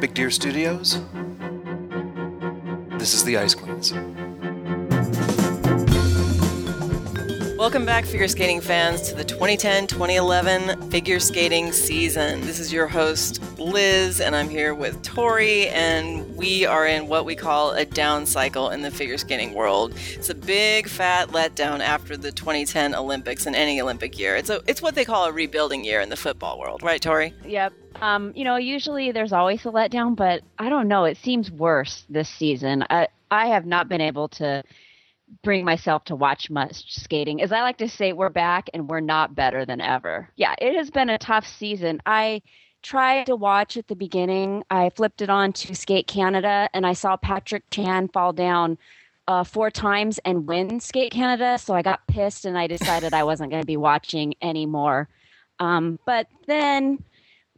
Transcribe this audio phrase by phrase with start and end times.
[0.00, 0.98] Big Deer Studios.
[2.98, 3.92] This is the Ice Queens.
[7.58, 12.40] Welcome back, figure skating fans, to the 2010 2011 figure skating season.
[12.40, 17.26] This is your host, Liz, and I'm here with Tori, and we are in what
[17.26, 19.92] we call a down cycle in the figure skating world.
[20.14, 24.34] It's a big, fat letdown after the 2010 Olympics and any Olympic year.
[24.36, 27.34] It's, a, it's what they call a rebuilding year in the football world, right, Tori?
[27.44, 27.74] Yep.
[28.00, 31.04] Um, you know, usually there's always a letdown, but I don't know.
[31.04, 32.84] It seems worse this season.
[32.88, 34.62] I, I have not been able to
[35.42, 37.40] bring myself to watch much skating.
[37.40, 40.28] As I like to say, we're back and we're not better than ever.
[40.36, 42.00] Yeah, it has been a tough season.
[42.06, 42.42] I
[42.82, 44.64] tried to watch at the beginning.
[44.70, 48.78] I flipped it on to Skate Canada and I saw Patrick Chan fall down
[49.28, 51.58] uh, four times and win Skate Canada.
[51.58, 55.08] So I got pissed and I decided I wasn't going to be watching anymore.
[55.60, 57.04] Um, but then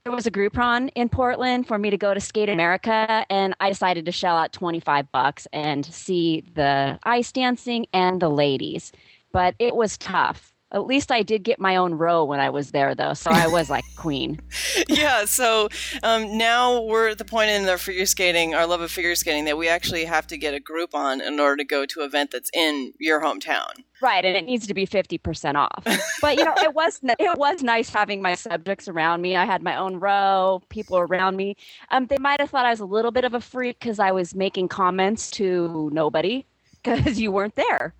[0.05, 3.69] there was a Groupon in Portland for me to go to Skate America, and I
[3.69, 8.91] decided to shell out 25 bucks and see the ice dancing and the ladies.
[9.33, 10.52] But it was tough.
[10.73, 13.47] At least I did get my own row when I was there, though, so I
[13.47, 14.41] was like queen.
[14.89, 15.25] yeah.
[15.25, 15.69] So
[16.03, 19.45] um, now we're at the point in our figure skating, our love of figure skating,
[19.45, 22.31] that we actually have to get a Groupon in order to go to an event
[22.31, 23.71] that's in your hometown.
[24.01, 25.85] Right, and it needs to be fifty percent off.
[26.21, 29.37] But you know, it was it was nice having my subjects around me.
[29.37, 31.57] I had my own row, people around me.
[31.91, 34.11] Um, they might have thought I was a little bit of a freak because I
[34.11, 36.45] was making comments to nobody
[36.83, 37.95] because you weren't there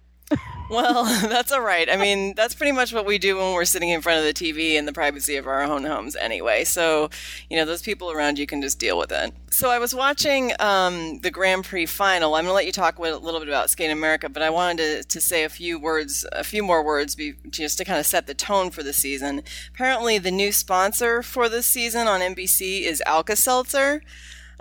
[0.73, 1.89] well, that's all right.
[1.91, 4.33] I mean, that's pretty much what we do when we're sitting in front of the
[4.33, 6.65] TV in the privacy of our own homes anyway.
[6.65, 7.11] So,
[7.51, 9.33] you know, those people around you can just deal with it.
[9.51, 12.35] So, I was watching um, the Grand Prix final.
[12.35, 15.03] I'm going to let you talk a little bit about Skate America, but I wanted
[15.03, 18.07] to, to say a few words, a few more words, be, just to kind of
[18.07, 19.43] set the tone for the season.
[19.75, 24.03] Apparently, the new sponsor for this season on NBC is Alka Seltzer.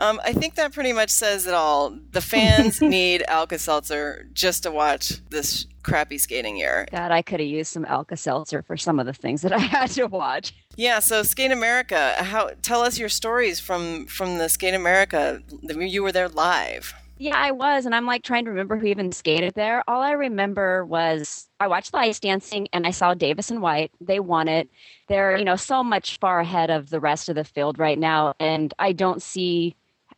[0.01, 1.95] Um, I think that pretty much says it all.
[2.11, 6.87] The fans need Alka Seltzer just to watch this crappy skating year.
[6.91, 9.59] God, I could have used some Alka Seltzer for some of the things that I
[9.59, 10.55] had to watch.
[10.75, 15.39] Yeah, so Skate America, how tell us your stories from from the Skate America.
[15.61, 16.95] You were there live.
[17.19, 19.83] Yeah, I was, and I'm like trying to remember who even skated there.
[19.87, 23.91] All I remember was I watched the ice dancing and I saw Davis and White.
[24.01, 24.67] They won it.
[25.07, 28.33] They're, you know, so much far ahead of the rest of the field right now,
[28.39, 29.75] and I don't see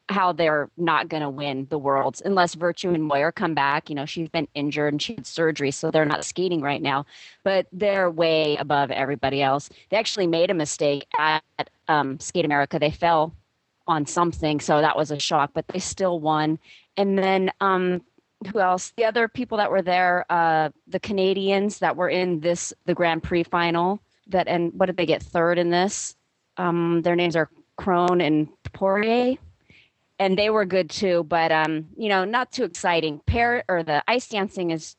[0.10, 3.90] how they're not going to win the worlds unless Virtue and Moir come back.
[3.90, 7.06] You know, she's been injured and she had surgery, so they're not skating right now.
[7.44, 9.70] But they're way above everybody else.
[9.90, 11.44] They actually made a mistake at
[11.88, 12.80] um, Skate America.
[12.80, 13.34] They fell
[13.88, 15.52] on something, so that was a shock.
[15.54, 16.60] But they still won.
[16.98, 18.02] And then um,
[18.52, 18.94] who else?
[18.98, 23.24] The other people that were there, uh, the Canadians that were in this the Grand
[23.24, 24.00] Prix final.
[24.28, 26.16] That and what did they get third in this?
[26.58, 29.38] Um, their names are Crone and Poirier
[30.24, 33.20] and they were good too, but um, you know, not too exciting.
[33.26, 34.96] Pair or the ice dancing is,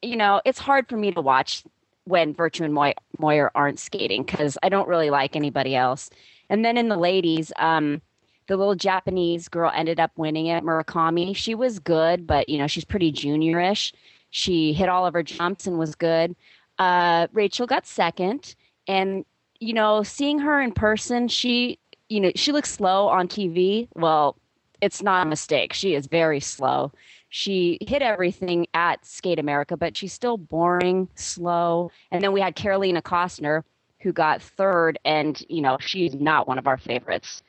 [0.00, 1.62] you know, it's hard for me to watch
[2.04, 6.08] when Virtue and Moy- Moir aren't skating because I don't really like anybody else.
[6.48, 8.00] And then in the ladies, um,
[8.46, 11.36] the little Japanese girl ended up winning it, Murakami.
[11.36, 13.92] She was good, but you know, she's pretty juniorish.
[14.30, 16.34] She hit all of her jumps and was good.
[16.78, 18.54] Uh, Rachael got second,
[18.88, 19.26] and
[19.60, 21.78] you know, seeing her in person, she
[22.08, 23.88] you know, she looks slow on TV.
[23.94, 24.36] Well,
[24.82, 25.72] it's not a mistake.
[25.72, 26.92] She is very slow.
[27.30, 31.90] She hit everything at Skate America, but she's still boring, slow.
[32.10, 33.62] And then we had Carolina Kostner,
[34.00, 37.42] who got third, and you know she's not one of our favorites.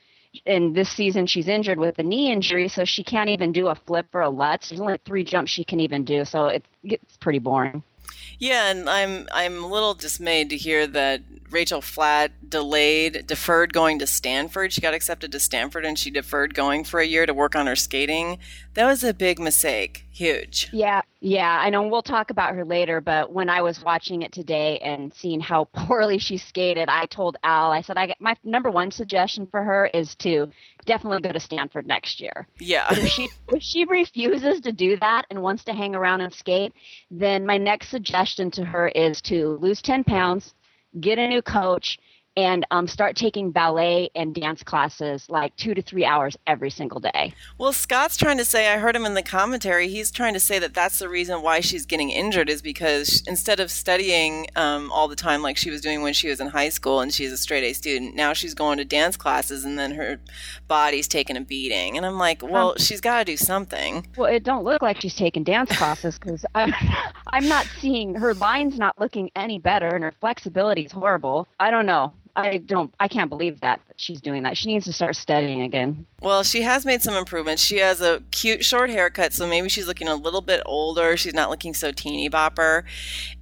[0.46, 3.74] And this season, she's injured with a knee injury, so she can't even do a
[3.74, 4.68] flip or a lutz.
[4.68, 7.82] There's only three jumps she can even do, so it's, gets pretty boring.
[8.38, 13.98] Yeah, and I'm I'm a little dismayed to hear that Rachael Flatt delayed, deferred going
[14.00, 14.72] to Stanford.
[14.72, 17.66] She got accepted to Stanford and she deferred going for a year to work on
[17.66, 18.38] her skating.
[18.74, 20.03] That was a big mistake.
[20.14, 20.68] Huge.
[20.72, 21.58] Yeah, yeah.
[21.60, 25.12] I know we'll talk about her later, but when I was watching it today and
[25.12, 28.92] seeing how poorly she skated, I told Al, I said, I get, my number one
[28.92, 30.50] suggestion for her is to
[30.86, 32.46] definitely go to Stanford next year.
[32.60, 32.86] Yeah.
[32.88, 36.32] But if she if she refuses to do that and wants to hang around and
[36.32, 36.72] skate,
[37.10, 40.54] then my next suggestion to her is to lose 10 pounds
[41.00, 41.98] get a new coach,
[42.36, 47.00] and um, start taking ballet and dance classes like two to three hours every single
[47.00, 47.32] day.
[47.58, 50.58] Well, Scott's trying to say, I heard him in the commentary, he's trying to say
[50.58, 55.06] that that's the reason why she's getting injured is because instead of studying um, all
[55.06, 57.36] the time like she was doing when she was in high school and she's a
[57.36, 60.20] straight A student, now she's going to dance classes and then her
[60.66, 61.96] body's taking a beating.
[61.96, 64.06] And I'm like, well, um, she's got to do something.
[64.16, 66.74] Well, it don't look like she's taking dance classes because I'm,
[67.28, 71.46] I'm not seeing her line's not looking any better and her flexibility is horrible.
[71.60, 72.92] I don't know I don't.
[72.98, 74.56] I can't believe that she's doing that.
[74.56, 76.06] She needs to start studying again.
[76.20, 77.62] Well, she has made some improvements.
[77.62, 81.16] She has a cute short haircut, so maybe she's looking a little bit older.
[81.16, 82.84] She's not looking so teeny bopper.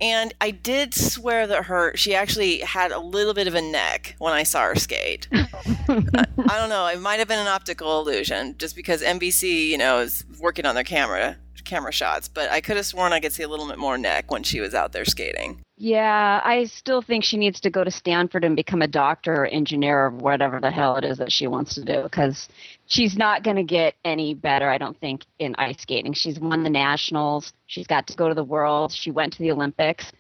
[0.01, 4.15] And I did swear that her she actually had a little bit of a neck
[4.19, 5.27] when I saw her skate.
[5.33, 6.87] I, I don't know.
[6.87, 10.75] It might have been an optical illusion, just because NBC, you know, is working on
[10.75, 13.79] their camera camera shots, but I could have sworn I could see a little bit
[13.79, 15.61] more neck when she was out there skating.
[15.85, 19.47] Yeah, I still think she needs to go to Stanford and become a doctor or
[19.47, 22.49] engineer or whatever the hell it is that she wants to do because
[22.87, 26.13] she's not going to get any better, I don't think, in ice skating.
[26.13, 29.51] She's won the nationals, she's got to go to the world, she went to the
[29.51, 30.13] Olympics.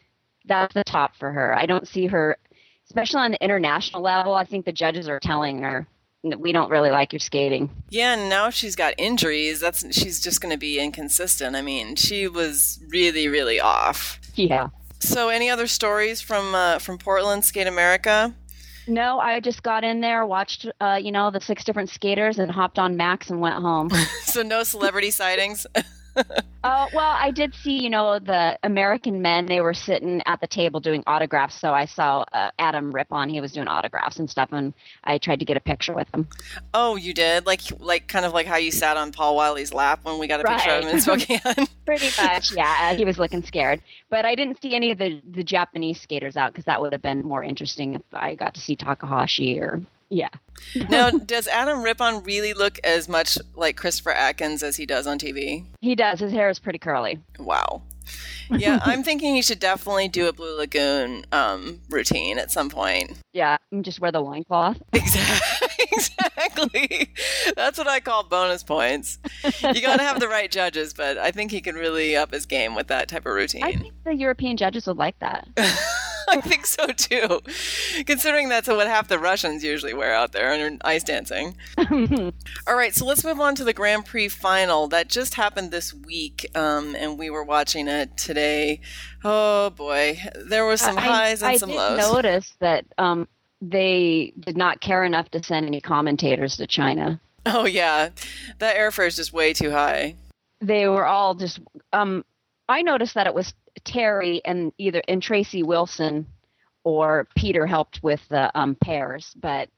[0.46, 1.56] That's the top for her.
[1.56, 2.38] I don't see her,
[2.86, 4.34] especially on the international level.
[4.34, 5.86] I think the judges are telling her
[6.24, 7.70] we don't really like your skating.
[7.88, 9.60] Yeah, and now she's got injuries.
[9.60, 11.56] That's she's just going to be inconsistent.
[11.56, 14.20] I mean, she was really, really off.
[14.34, 14.68] Yeah.
[15.02, 18.32] So, any other stories from uh, from Portland Skate America?
[18.86, 22.50] No, I just got in there, watched, uh, you know, the six different skaters, and
[22.50, 23.90] hopped on Max and went home.
[24.24, 25.66] so, no celebrity sightings.
[26.16, 26.24] uh,
[26.94, 29.46] well, I did see, you know, the American men.
[29.46, 31.60] They were sitting at the table doing autographs.
[31.60, 33.28] So I saw uh, Adam Rippon.
[33.28, 34.74] He was doing autographs and stuff, and
[35.04, 36.28] I tried to get a picture with him.
[36.74, 37.46] Oh, you did?
[37.46, 40.40] Like, like kind of like how you sat on Paul Wylie's lap when we got
[40.40, 41.66] a picture of him in Spokane.
[41.86, 42.76] Pretty much, yeah.
[42.80, 46.36] Uh, he was looking scared, but I didn't see any of the the Japanese skaters
[46.36, 49.82] out because that would have been more interesting if I got to see Takahashi or
[50.12, 50.28] yeah.
[50.90, 55.18] now, does Adam Rippon really look as much like Christopher Atkins as he does on
[55.18, 55.64] TV?
[55.80, 56.20] He does.
[56.20, 57.18] His hair is pretty curly.
[57.38, 57.82] Wow.
[58.50, 63.18] Yeah, I'm thinking he should definitely do a Blue Lagoon um, routine at some point.
[63.32, 64.82] Yeah, just wear the loincloth.
[64.92, 65.86] Exactly.
[65.92, 67.12] exactly.
[67.54, 69.18] That's what I call bonus points.
[69.44, 72.46] You got to have the right judges, but I think he can really up his
[72.46, 73.62] game with that type of routine.
[73.62, 75.48] I think the European judges would like that.
[76.28, 77.40] I think so too,
[78.04, 81.56] considering that's what half the Russians usually wear out there under ice dancing.
[82.66, 85.92] All right, so let's move on to the Grand Prix final that just happened this
[85.92, 88.80] week, um, and we were watching it today.
[89.24, 91.98] Oh boy, there were some highs and I some did lows.
[91.98, 93.28] Notice that um,
[93.60, 97.20] they did not care enough to send any commentators to China.
[97.46, 98.10] Oh yeah,
[98.58, 100.16] that airfare is just way too high.
[100.60, 101.60] They were all just.
[101.92, 102.24] Um,
[102.72, 103.54] I noticed that it was
[103.84, 106.26] Terry and either and Tracy Wilson
[106.84, 109.68] or Peter helped with the um, pairs, but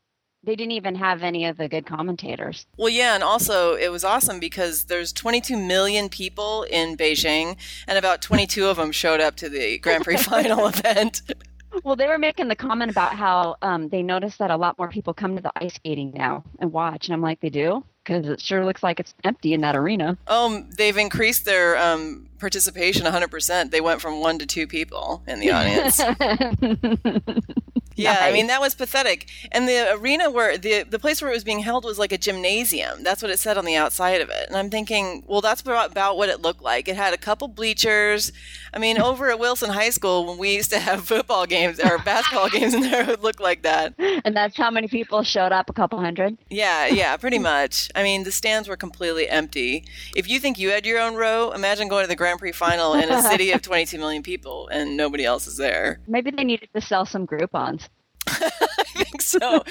[0.45, 2.67] they didn't even have any of the good commentators.
[2.77, 7.57] Well, yeah, and also it was awesome because there's 22 million people in Beijing,
[7.89, 11.23] and about 22 of them showed up to the Grand Prix final event.
[11.83, 14.89] Well, they were making the comment about how um, they noticed that a lot more
[14.89, 18.29] people come to the ice skating now and watch, and I'm like, they do because
[18.29, 20.17] it sure looks like it's empty in that arena.
[20.29, 23.71] Um, they've increased their um, participation 100%.
[23.71, 26.01] They went from one to two people in the audience.
[27.97, 28.23] Yeah, nice.
[28.23, 29.29] I mean that was pathetic.
[29.53, 32.19] And the arena where the the place where it was being held was like a
[32.19, 33.03] gymnasium.
[33.03, 34.49] That's what it said on the outside of it.
[34.49, 36.89] And I'm thinking, well, that's about what it looked like.
[36.89, 38.33] It had a couple bleachers.
[38.73, 41.99] I mean, over at Wilson High School when we used to have football games or
[42.05, 43.95] basketball games in there, it would look like that.
[43.99, 45.71] And that's how many people showed up?
[45.71, 46.37] A couple hundred.
[46.51, 47.91] Yeah, yeah, pretty much.
[47.95, 49.85] I mean, the stands were completely empty.
[50.17, 52.95] If you think you had your own row, imagine going to the Grand Prix final
[52.95, 56.01] in a city of 22 million people and nobody else is there.
[56.07, 57.84] Maybe they needed to sell some Groupons.
[58.79, 59.65] I think so.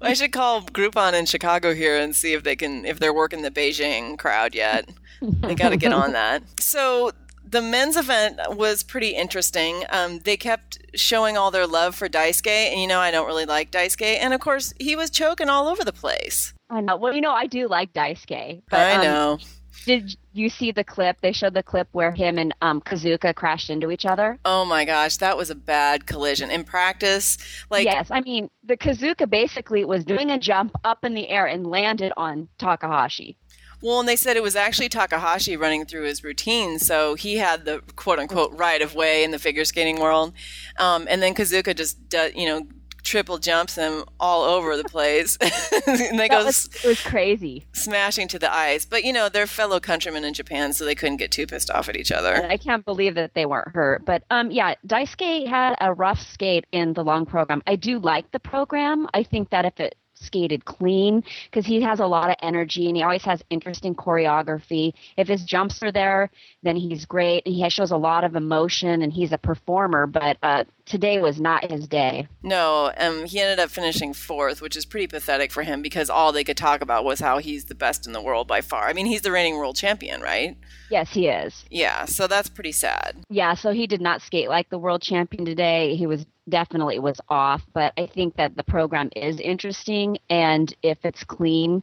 [0.00, 3.42] I should call Groupon in Chicago here and see if they can if they're working
[3.42, 4.88] the Beijing crowd yet.
[5.20, 6.42] They got to get on that.
[6.60, 7.12] So
[7.48, 9.84] the men's event was pretty interesting.
[9.90, 13.46] Um, they kept showing all their love for Daisuke, and you know I don't really
[13.46, 16.52] like Daisuke, and of course he was choking all over the place.
[16.68, 16.96] I know.
[16.96, 18.62] Well, you know I do like Daisuke.
[18.68, 19.32] But, I know.
[19.32, 19.38] Um,
[19.86, 21.20] did you see the clip?
[21.22, 24.38] They showed the clip where him and um, Kozuka crashed into each other.
[24.44, 26.50] Oh my gosh, that was a bad collision.
[26.50, 27.38] In practice,
[27.70, 31.46] like yes, I mean the Kozuka basically was doing a jump up in the air
[31.46, 33.38] and landed on Takahashi.
[33.80, 37.64] Well, and they said it was actually Takahashi running through his routine, so he had
[37.64, 40.32] the quote unquote right of way in the figure skating world.
[40.78, 41.98] Um, and then Kozuka just,
[42.34, 42.66] you know,
[43.06, 45.38] triple jumps them all over the place.
[45.40, 47.64] and they that go was, it was crazy.
[47.72, 48.84] Smashing to the ice.
[48.84, 51.88] But you know, they're fellow countrymen in Japan, so they couldn't get too pissed off
[51.88, 52.44] at each other.
[52.44, 54.04] I can't believe that they weren't hurt.
[54.04, 57.62] But um yeah, Daisuke had a rough skate in the long program.
[57.66, 59.06] I do like the program.
[59.14, 62.96] I think that if it skated clean because he has a lot of energy and
[62.96, 64.92] he always has interesting choreography.
[65.16, 66.30] If his jumps are there,
[66.62, 67.46] then he's great.
[67.46, 71.70] He shows a lot of emotion and he's a performer, but uh, today was not
[71.70, 72.28] his day.
[72.42, 76.32] No, um, he ended up finishing fourth, which is pretty pathetic for him because all
[76.32, 78.88] they could talk about was how he's the best in the world by far.
[78.88, 80.56] I mean, he's the reigning world champion, right?
[80.90, 81.64] Yes, he is.
[81.70, 83.16] Yeah, so that's pretty sad.
[83.28, 85.96] Yeah, so he did not skate like the world champion today.
[85.96, 90.18] He was definitely was off, but I think that the program is interesting.
[90.30, 91.82] And if it's clean,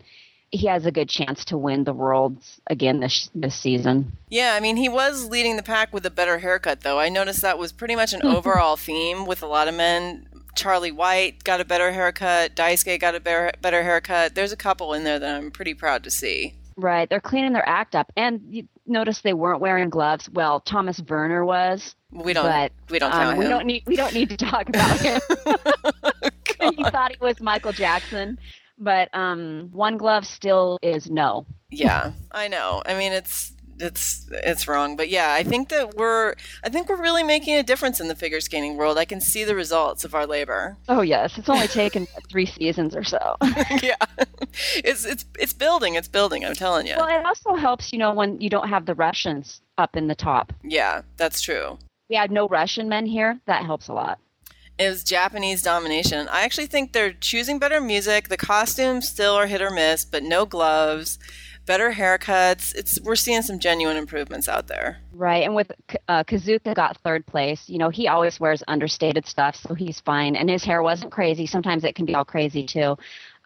[0.51, 4.13] he has a good chance to win the worlds again this this season.
[4.29, 6.99] Yeah, I mean, he was leading the pack with a better haircut, though.
[6.99, 10.27] I noticed that was pretty much an overall theme with a lot of men.
[10.55, 12.55] Charlie White got a better haircut.
[12.55, 14.35] Daisuke got a better, better haircut.
[14.35, 16.53] There's a couple in there that I'm pretty proud to see.
[16.75, 20.29] Right, they're cleaning their act up, and you notice they weren't wearing gloves.
[20.29, 21.95] Well, Tomas Verner was.
[22.11, 22.45] We don't.
[22.45, 23.83] But, we don't um, we don't need.
[23.85, 25.21] We don't need to talk about him.
[26.75, 28.37] he thought he was Michael Jackson,
[28.77, 31.45] but um, one glove still is no.
[31.69, 32.81] yeah, I know.
[32.85, 37.01] I mean, it's it's it's wrong, but yeah, I think that we're I think we're
[37.01, 38.97] really making a difference in the figure skating world.
[38.97, 40.77] I can see the results of our labor.
[40.89, 43.37] Oh yes, it's only taken three seasons or so.
[43.81, 43.95] yeah,
[44.75, 45.95] it's it's it's building.
[45.95, 46.45] It's building.
[46.45, 46.95] I'm telling you.
[46.97, 50.15] Well, it also helps, you know, when you don't have the Russians up in the
[50.15, 50.53] top.
[50.63, 51.77] Yeah, that's true.
[52.09, 53.39] We had no Russian men here.
[53.45, 54.19] That helps a lot.
[54.77, 56.27] It was Japanese domination.
[56.29, 58.29] I actually think they're choosing better music.
[58.29, 61.19] The costumes still are hit or miss, but no gloves,
[61.65, 62.75] better haircuts.
[62.75, 64.99] It's we're seeing some genuine improvements out there.
[65.13, 65.71] Right, and with
[66.07, 67.63] uh, Kozuka got third place.
[67.67, 70.35] You know, he always wears understated stuff, so he's fine.
[70.35, 71.45] And his hair wasn't crazy.
[71.45, 72.97] Sometimes it can be all crazy too.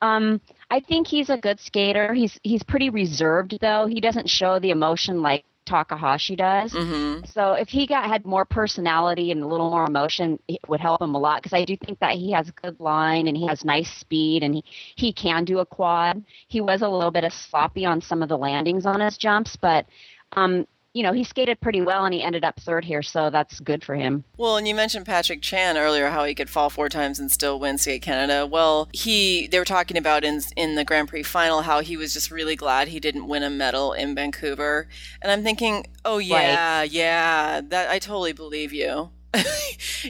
[0.02, 2.14] Um, I think he's a good skater.
[2.14, 3.88] He's he's pretty reserved though.
[3.88, 6.72] He doesn't show the emotion like Takahashi does.
[6.74, 10.80] hmm So if he got had more personality and a little more emotion, it would
[10.80, 13.46] help him a lot because I do think that he has good line and he
[13.48, 14.64] has nice speed and he
[14.96, 16.24] he can do a quad.
[16.48, 19.56] He was a little bit of sloppy on some of the landings on his jumps,
[19.56, 19.86] but
[20.34, 20.66] um
[20.98, 23.86] you know, he skated pretty well and he ended up third here, so that's good
[23.86, 24.24] for him.
[24.36, 27.60] Well, and you mentioned Patrick Chan earlier, how he could fall four times and still
[27.60, 28.48] win Skate Canada.
[28.48, 32.14] Well, he they were talking about in in the Grand Prix final how he was
[32.16, 34.88] just really glad he didn't win a medal in Vancouver,
[35.22, 39.12] and I'm thinking, oh yeah, yeah, that I totally believe you.
[39.36, 39.44] I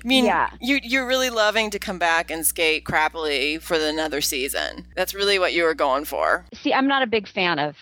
[0.06, 0.52] mean, Yeah.
[0.62, 4.88] you you're really loving to come back and skate crappily for another season.
[4.96, 6.46] That's really what you were going for.
[6.54, 7.76] See, I'm not a big fan of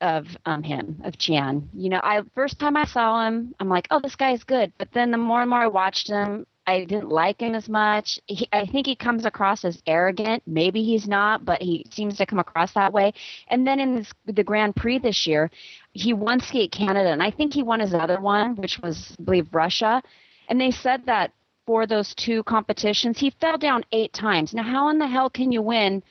[0.00, 1.68] of um him of Chan.
[1.74, 4.72] You know, I first time I saw him, I'm like, oh, this guy's good.
[4.78, 8.20] But then the more and more I watched him, I didn't like him as much.
[8.26, 10.42] He, I think he comes across as arrogant.
[10.46, 13.12] Maybe he's not, but he seems to come across that way.
[13.48, 15.50] And then in this, the Grand Prix this year,
[15.92, 19.22] he won Skate Canada, and I think he won his other one, which was, I
[19.24, 20.02] believe, Russia.
[20.48, 21.32] And they said that
[21.66, 24.54] for those two competitions, he fell down eight times.
[24.54, 26.02] Now, how in the hell can you win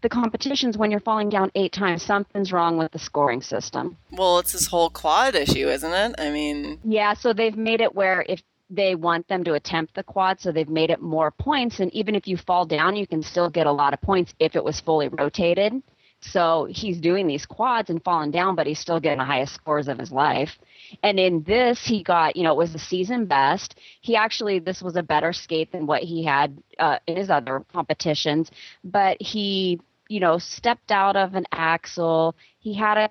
[0.00, 2.02] the competitions when you're falling down eight times?
[2.02, 3.96] Something's wrong with the scoring system.
[4.10, 6.14] Well, it's this whole quad issue, isn't it?
[6.18, 10.02] I mean, Yeah, so they've made it where if they want them to attempt the
[10.02, 11.80] quad, so they've made it more points.
[11.80, 14.56] And even if you fall down, you can still get a lot of points if
[14.56, 15.82] it was fully rotated.
[16.30, 19.88] So he's doing these quads and falling down, but he's still getting the highest scores
[19.88, 20.58] of his life.
[21.02, 23.76] And in this, he got, you know, it was the season best.
[24.00, 27.64] He actually, this was a better skate than what he had uh, in his other
[27.72, 28.50] competitions,
[28.82, 32.34] but he, you know, stepped out of an axle.
[32.58, 33.10] He had a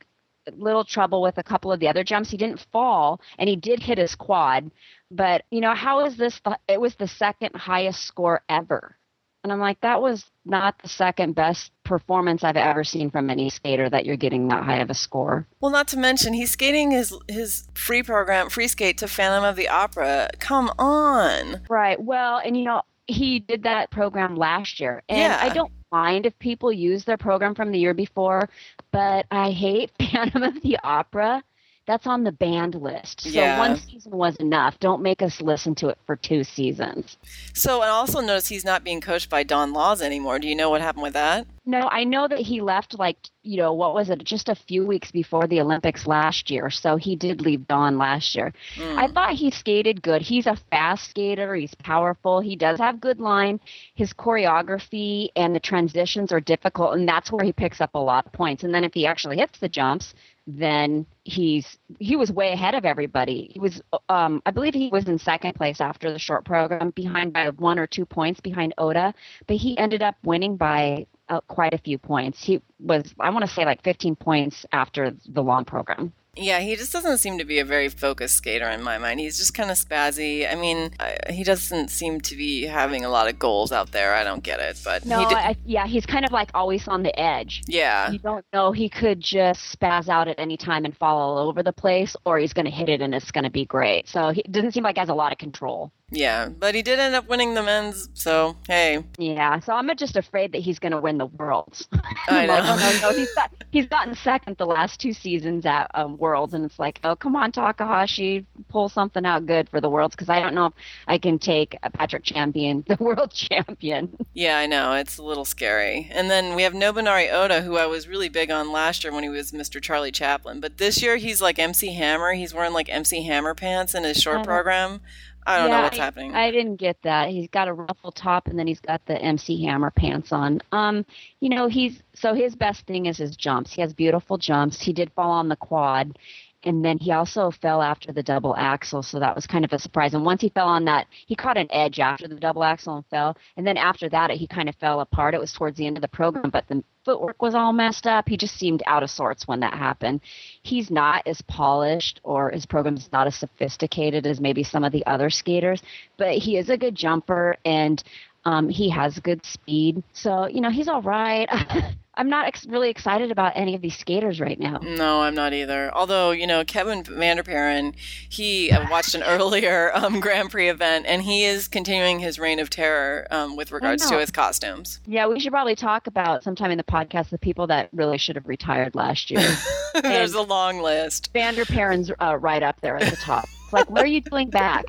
[0.57, 2.29] little trouble with a couple of the other jumps.
[2.31, 4.71] He didn't fall, and he did hit his quad.
[5.11, 6.39] But you know, how is this?
[6.43, 8.97] The, it was the second highest score ever,
[9.43, 13.49] and I'm like, that was not the second best performance I've ever seen from any
[13.49, 13.89] skater.
[13.89, 15.47] That you're getting that high of a score.
[15.59, 19.55] Well, not to mention he's skating his his free program, free skate to Phantom of
[19.55, 20.29] the Opera.
[20.39, 21.61] Come on.
[21.69, 22.01] Right.
[22.01, 25.39] Well, and you know, he did that program last year, and Yeah.
[25.41, 28.49] I don't mind if people use their program from the year before,
[28.91, 31.43] but I hate Phantom of the Opera.
[31.85, 33.21] That's on the banned list.
[33.21, 33.59] So Yeah.
[33.59, 34.79] one season was enough.
[34.79, 37.17] Don't make us listen to it for two seasons.
[37.53, 40.39] So, I also notice he's not being coached by Don Laws anymore.
[40.39, 41.45] Do you know what happened with that?
[41.65, 44.85] No, I know that he left like, you know, what was it, just a few
[44.85, 46.69] weeks before the Olympics last year.
[46.69, 48.53] So he did leave Don last year.
[48.75, 48.97] Mm.
[48.97, 50.21] I thought he skated good.
[50.21, 51.55] He's a fast skater.
[51.55, 52.41] He's powerful.
[52.41, 53.61] He does have good line.
[53.95, 58.25] His choreography and the transitions are difficult, and that's where he picks up a lot
[58.25, 58.63] of points.
[58.63, 60.13] And then if he actually hits the jumps,
[60.45, 63.49] then he's he was way ahead of everybody.
[63.53, 67.33] He was, um, I believe, he was in second place after the short program, behind
[67.33, 69.13] by one or two points behind Oda,
[69.47, 72.43] but he ended up winning by uh, quite a few points.
[72.43, 76.13] He was, I want to say, like 15 points after the long program.
[76.35, 79.19] Yeah, he just doesn't seem to be a very focused skater in my mind.
[79.19, 80.51] He's just kind of spazzy.
[80.51, 84.15] I mean, I, he doesn't seem to be having a lot of goals out there.
[84.15, 85.35] I don't get it, but No, he.
[85.35, 87.61] I, yeah, he's kind of like always on the edge.
[87.67, 88.71] yeah, You don't know.
[88.71, 92.39] He could just spaz out at any time and fall all over the place, or
[92.39, 94.07] he's going to hit it and it's going to be great.
[94.09, 95.91] So he doesn't seem like he has a lot of control.
[96.13, 99.03] Yeah, but he did end up winning the men's, so hey.
[99.17, 101.87] Yeah, so I'm just afraid that he's going to win the worlds.
[102.27, 102.53] I know.
[102.53, 106.17] like, oh, no, no, he's, got, he's gotten second the last two seasons at um,
[106.17, 110.15] Worlds, and it's like, oh, come on, Takahashi, pull something out good for the Worlds,
[110.15, 110.73] because I don't know if
[111.07, 114.15] I can take Patrick Champion, the world champion.
[114.33, 114.93] Yeah, I know.
[114.93, 116.09] It's a little scary.
[116.11, 119.23] And then we have Nobunari Oda, who I was really big on last year when
[119.23, 119.81] he was Mr.
[119.81, 120.59] Charlie Chaplin.
[120.59, 122.33] But this year he's like MC Hammer.
[122.33, 125.01] He's wearing like MC Hammer pants in his short program.
[125.45, 126.33] I don't yeah, know what's I, happening.
[126.33, 127.29] I didn't get that.
[127.29, 130.61] He's got a ruffle top and then he's got the MC Hammer pants on.
[130.71, 131.05] Um,
[131.39, 133.73] you know, he's so his best thing is his jumps.
[133.73, 134.81] He has beautiful jumps.
[134.81, 136.17] He did fall on the quad.
[136.65, 139.79] And then he also fell after the double axle, so that was kind of a
[139.79, 140.13] surprise.
[140.13, 143.05] And once he fell on that, he caught an edge after the double axle and
[143.07, 143.37] fell.
[143.57, 145.33] And then after that, he kind of fell apart.
[145.33, 148.29] It was towards the end of the program, but the footwork was all messed up.
[148.29, 150.21] He just seemed out of sorts when that happened.
[150.61, 155.05] He's not as polished or his program's not as sophisticated as maybe some of the
[155.05, 155.81] other skaters,
[156.17, 158.03] but he is a good jumper and
[158.45, 160.03] um, he has good speed.
[160.13, 161.47] So, you know, he's all right.
[162.15, 164.77] I'm not ex- really excited about any of these skaters right now.
[164.83, 165.91] No, I'm not either.
[165.95, 167.95] Although, you know, Kevin van der Perren,
[168.29, 172.59] he I watched an earlier um, Grand Prix event, and he is continuing his reign
[172.59, 174.99] of terror um, with regards to his costumes.
[175.07, 178.35] Yeah, we should probably talk about sometime in the podcast the people that really should
[178.35, 179.57] have retired last year.
[180.03, 181.31] There's a long list.
[181.33, 183.45] van der Perren's uh, right up there at the top.
[183.63, 184.85] It's like, where are you doing back?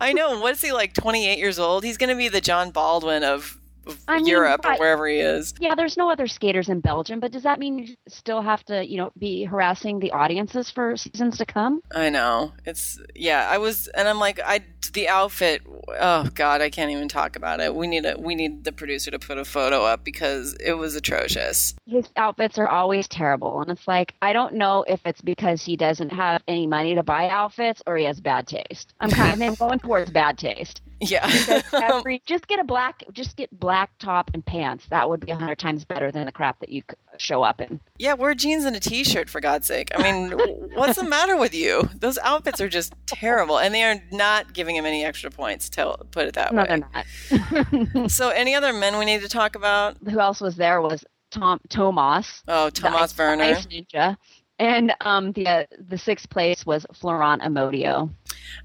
[0.00, 0.38] I know.
[0.40, 0.94] What is he like?
[0.94, 1.84] 28 years old?
[1.84, 3.58] He's going to be the John Baldwin of
[4.06, 5.54] I mean, Europe or wherever he is.
[5.60, 8.86] Yeah, there's no other skaters in Belgium, but does that mean you still have to,
[8.86, 11.80] you know, be harassing the audiences for seasons to come?
[11.94, 12.52] I know.
[12.64, 13.48] It's yeah.
[13.50, 15.62] I was, and I'm like, I the outfit.
[16.00, 17.74] Oh God, I can't even talk about it.
[17.74, 20.94] We need a we need the producer to put a photo up because it was
[20.94, 21.74] atrocious.
[21.86, 25.76] His outfits are always terrible, and it's like I don't know if it's because he
[25.76, 28.94] doesn't have any money to buy outfits or he has bad taste.
[29.00, 30.82] I'm kind of going towards bad taste.
[31.00, 31.62] Yeah.
[31.72, 34.86] Every, just get a black, just get black top and pants.
[34.90, 36.82] That would be a hundred times better than the crap that you
[37.18, 37.80] show up in.
[37.98, 39.90] yeah, wear jeans and a t-shirt for God's sake.
[39.94, 40.30] I mean,
[40.74, 41.88] what's the matter with you?
[41.94, 45.68] Those outfits are just terrible, and they are not giving him any extra points.
[45.70, 46.68] To put it that No, way.
[46.68, 48.10] they're not.
[48.10, 49.96] So, any other men we need to talk about?
[50.08, 50.80] Who else was there?
[50.80, 54.16] Was Tom Tomas, Oh, Tomas Ice- Ice Ninja,
[54.58, 58.10] and um the uh, the sixth place was Florent Amodio.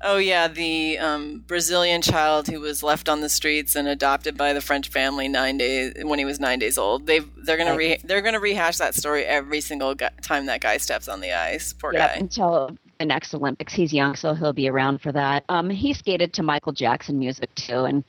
[0.02, 4.54] Oh yeah, the um, Brazilian child who was left on the streets and adopted by
[4.54, 7.06] the French family nine days when he was nine days old.
[7.06, 10.78] They they're gonna re- they're gonna rehash that story every single gu- time that guy
[10.78, 11.74] steps on the ice.
[11.74, 12.20] Poor Yep, guy.
[12.20, 13.74] until the next Olympics.
[13.74, 15.44] He's young, so he'll be around for that.
[15.50, 18.04] Um, he skated to Michael Jackson music too, and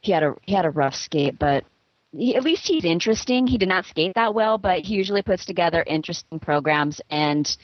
[0.00, 1.64] he had a he had a rough skate, but
[2.18, 3.46] he, at least he's interesting.
[3.46, 7.00] He did not skate that well, but he usually puts together interesting programs.
[7.10, 7.56] And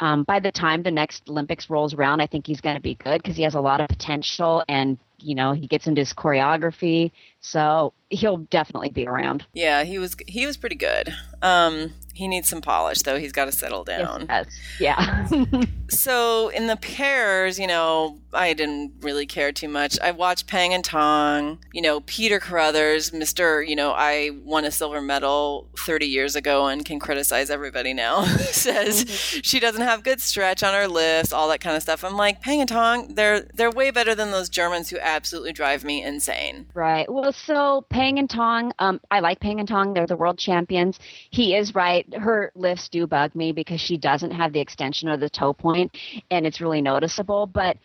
[0.00, 2.94] um, by the time the next Olympics rolls around, I think he's going to be
[2.94, 6.12] good because he has a lot of potential, and you know he gets into his
[6.12, 7.12] choreography,
[7.46, 9.46] so he'll definitely be around.
[9.52, 11.14] Yeah, he was he was pretty good.
[11.42, 13.18] Um, he needs some polish though.
[13.18, 14.26] He's got to settle down.
[14.28, 14.46] Yes,
[14.80, 15.28] yeah.
[15.88, 19.98] So in the pairs, you know, I didn't really care too much.
[20.00, 23.66] I watched Pang and Tong, you know, Peter Carruthers, Mr.
[23.66, 28.24] You know, I won a silver medal 30 years ago and can criticize everybody now.
[28.50, 29.08] Says
[29.42, 32.02] she doesn't have good stretch on her lifts, all that kind of stuff.
[32.02, 35.84] I'm like, Pang and Tong, they're they're way better than those Germans who absolutely drive
[35.84, 36.66] me insane.
[36.74, 37.10] Right.
[37.10, 39.92] Well, so Pang and Tong, um, I like Pang and Tong.
[39.94, 40.98] They're the world champions.
[41.30, 42.06] He is right.
[42.14, 45.96] Her lifts do bug me because she doesn't have the extension of the toe point,
[46.30, 47.46] and it's really noticeable.
[47.46, 47.76] But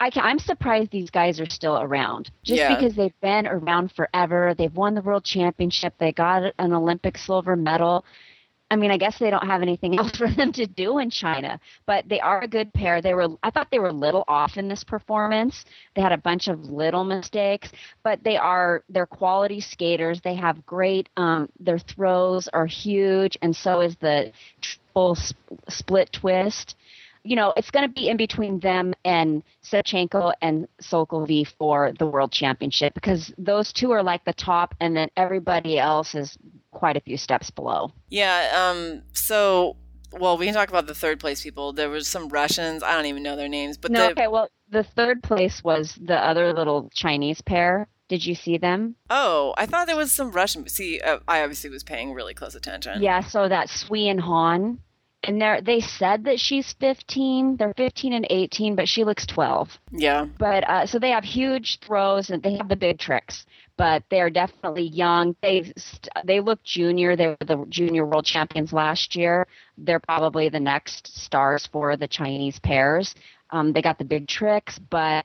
[0.00, 2.74] I, am surprised these guys are still around, just Yeah.
[2.74, 4.54] because they've been around forever.
[4.56, 5.94] They've won the world championship.
[5.98, 8.04] They got an Olympic silver medal.
[8.72, 11.60] I mean, I guess they don't have anything else for them to do in China,
[11.84, 13.02] but they are a good pair.
[13.02, 15.66] They were, I thought they were a little off in this performance.
[15.94, 17.68] They had a bunch of little mistakes,
[18.02, 20.22] but they are, they're quality skaters.
[20.22, 24.32] They have great, um, their throws are huge, and so is the
[24.62, 25.36] triple sp-
[25.68, 26.74] split twist.
[27.24, 32.06] You know, it's going to be in between them and Savchenko and Szolkowy for the
[32.06, 36.36] world championship because those two are like the top, and then everybody else is
[36.72, 37.92] quite a few steps below.
[38.08, 38.70] Yeah.
[38.70, 39.02] Um.
[39.12, 39.76] So.
[40.20, 41.72] Well, we can talk about the third place people.
[41.72, 42.82] There was some Russians.
[42.82, 44.28] I don't even know their names, but no, the, okay.
[44.28, 47.88] Well, the third place was the other little Chinese pair.
[48.10, 48.94] Did you see them?
[49.08, 50.68] Oh, I thought there was some Russian.
[50.68, 53.02] See, uh, I obviously was paying really close attention.
[53.02, 53.20] Yeah.
[53.22, 54.80] So that Sui and Han,
[55.24, 57.56] and they they said that she's 15.
[57.56, 59.78] They're 15 and 18, but she looks 12.
[59.92, 60.26] Yeah.
[60.38, 63.46] But uh, so they have huge throws and they have the big tricks.
[63.76, 65.34] But they are definitely young.
[65.42, 65.72] They
[66.24, 67.16] they look junior.
[67.16, 69.46] They were the junior world champions last year.
[69.78, 73.14] They're probably the next stars for the Chinese pairs.
[73.50, 75.24] Um, they got the big tricks, but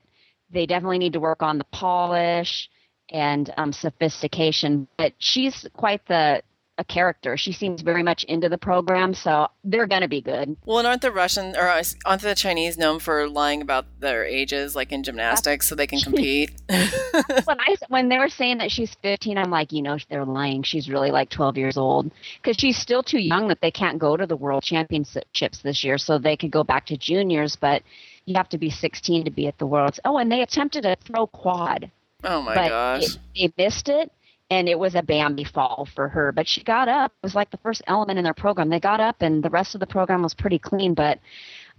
[0.50, 2.70] they definitely need to work on the polish
[3.10, 4.88] and um, sophistication.
[4.96, 6.42] But she's quite the
[6.78, 7.36] a character.
[7.36, 10.56] She seems very much into the program, so they're going to be good.
[10.64, 14.24] Well, and aren't the Russian or uh, aren't the Chinese known for lying about their
[14.24, 16.52] ages, like in gymnastics, so they can compete?
[16.68, 20.62] when I when they were saying that she's 15, I'm like, you know, they're lying.
[20.62, 22.10] She's really like 12 years old
[22.42, 25.98] because she's still too young that they can't go to the World Championships this year,
[25.98, 27.82] so they could go back to juniors, but
[28.24, 29.98] you have to be 16 to be at the Worlds.
[30.04, 31.90] Oh, and they attempted a throw quad.
[32.24, 33.16] Oh my but gosh!
[33.34, 34.10] It, they missed it,
[34.50, 36.32] and it was a Bambi fall for her.
[36.32, 37.12] But she got up.
[37.22, 38.68] It was like the first element in their program.
[38.70, 40.94] They got up, and the rest of the program was pretty clean.
[40.94, 41.18] But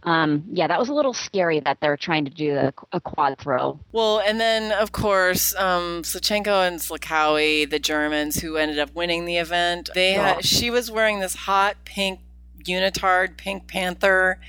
[0.03, 3.38] um, yeah, that was a little scary that they're trying to do a, a quad
[3.38, 3.79] throw.
[3.91, 9.25] Well, and then of course, um, Savchenko and Szolkowy, the Germans who ended up winning
[9.25, 10.36] the event, they Yeah.
[10.36, 12.21] had, she was wearing this hot pink
[12.63, 14.39] unitard, Pink Panther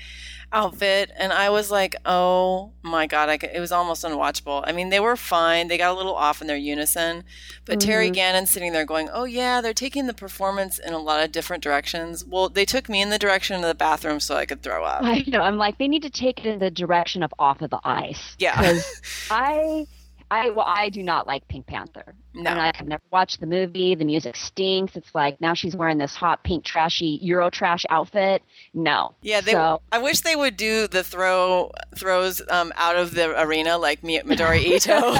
[0.53, 4.63] outfit, and I was like, oh my god, it was almost unwatchable.
[4.65, 7.23] I mean, they were fine; they got a little off in their unison,
[7.65, 8.13] but Terry mm-hmm.
[8.13, 11.63] Gannon sitting there going, oh yeah, they're taking the performance in a lot of different
[11.63, 12.25] directions.
[12.25, 15.03] Well, they took me in the direction of the bathroom so I could throw up.
[15.03, 15.41] I know.
[15.41, 18.35] I'm like, they need to take it in the direction of off of the ice.
[18.39, 18.79] Yeah.
[19.31, 19.87] I,
[20.31, 22.15] I, well, I do not like Pink Panther.
[22.33, 22.49] No.
[22.49, 23.95] And I have never watched the movie.
[23.95, 24.95] The music stinks.
[24.95, 28.41] It's like now she's wearing this hot pink trashy Euro trash outfit.
[28.73, 29.13] No.
[29.21, 29.51] Yeah, they.
[29.51, 34.01] So, I wish they would do the throw throws um, out of the arena like
[34.03, 35.15] Mi- Midori Ito.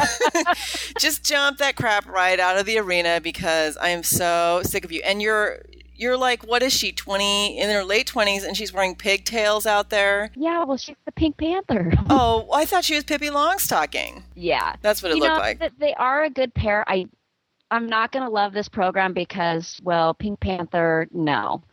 [1.00, 4.94] Just jump that crap right out of the arena because I am so sick of
[4.94, 5.02] you.
[5.04, 5.60] And you're
[6.02, 6.92] you're like, what is she?
[6.92, 10.32] Twenty in her late twenties, and she's wearing pigtails out there.
[10.36, 11.94] yeah, well, she's the Pink Panther.
[12.10, 14.24] Oh, I thought she was Pippi Longstocking.
[14.36, 14.76] yeah.
[14.82, 15.60] That's what it you looked know, like.
[15.60, 16.84] th- they are a good pair.
[16.88, 17.06] I,
[17.70, 21.64] I'm not going to love this program because, well, Pink Panther, no.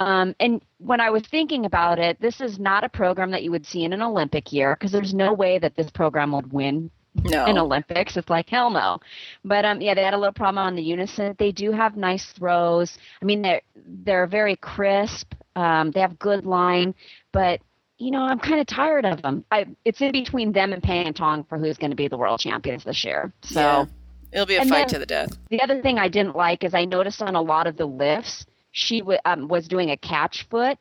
[0.00, 3.52] Um, and when I was thinking about it, this is not a program that you
[3.52, 6.90] would see in an Olympic year because there's no way that this program would win
[7.22, 7.46] No.
[7.46, 8.16] in Olympics.
[8.16, 8.98] It's like hell no.
[9.44, 11.34] But um, yeah, they had a little problem on the unison.
[11.38, 12.98] They do have nice throws.
[13.22, 13.62] I mean, they're
[14.04, 15.32] they're very crisp.
[15.56, 16.94] Um, they have good line,
[17.32, 17.60] but
[17.98, 19.44] you know, I'm kind of tired of them.
[19.52, 22.18] I it's in between them and Pang and Tong for who's going to be the
[22.18, 23.32] world champions this year.
[23.42, 23.84] So Yeah.
[24.32, 25.28] It'll be a And fight to the death.
[25.50, 28.44] the other thing I didn't like is I noticed on a lot of the lifts
[28.72, 30.76] she w- um, was doing a catch foot.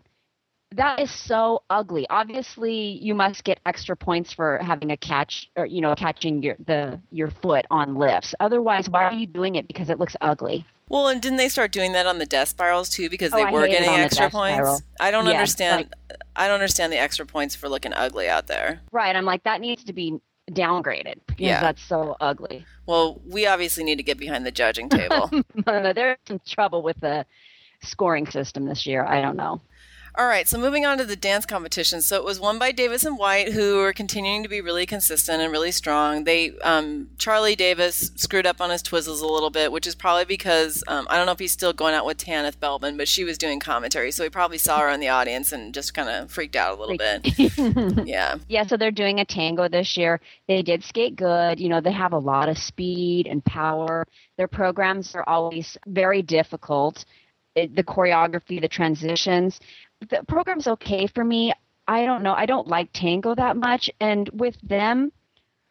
[0.75, 2.07] That is so ugly.
[2.09, 6.55] Obviously, you must get extra points for having a catch or you know catching your
[6.65, 8.33] the your foot on lifts.
[8.39, 9.67] Otherwise, why are you doing it?
[9.67, 10.65] Because it looks ugly.
[10.89, 13.09] Well, and didn't they start doing that on the death spirals too?
[13.09, 14.55] Because Oh, they were getting extra points.
[14.55, 14.81] spiral.
[14.99, 15.95] I don't Yes, understand.
[16.35, 18.81] I don't understand the extra points for looking ugly out there.
[18.91, 19.15] Right.
[19.15, 20.19] I'm like that needs to be
[20.51, 21.61] downgraded because Yeah.
[21.61, 22.65] that's so ugly.
[22.85, 25.31] Well, we obviously need to get behind the judging table.
[25.65, 27.25] There's some trouble with the
[27.81, 29.05] scoring system this year.
[29.05, 29.61] I don't know.
[30.15, 31.99] All right, so moving on to the dance competition.
[32.01, 35.41] So it was won by Davis and White, who are continuing to be really consistent
[35.41, 36.23] and really strong.
[36.23, 40.25] They um, Charlie Davis screwed up on his twizzles a little bit, which is probably
[40.25, 43.23] because um, I don't know if he's still going out with Tanith Belbin, but she
[43.23, 46.29] was doing commentary, so he probably saw her in the audience and just kind of
[46.29, 48.05] freaked out a little bit.
[48.07, 50.21] yeah, Yeah, so they're doing a tango this year.
[50.47, 51.59] They did skate good.
[51.59, 54.05] You know, they have a lot of speed and power.
[54.37, 57.05] Their programs are always very difficult.
[57.55, 59.59] It, the choreography, the transitions.
[60.09, 61.53] The program's okay for me.
[61.87, 62.33] I don't know.
[62.33, 63.89] I don't like tango that much.
[63.99, 65.11] And with them,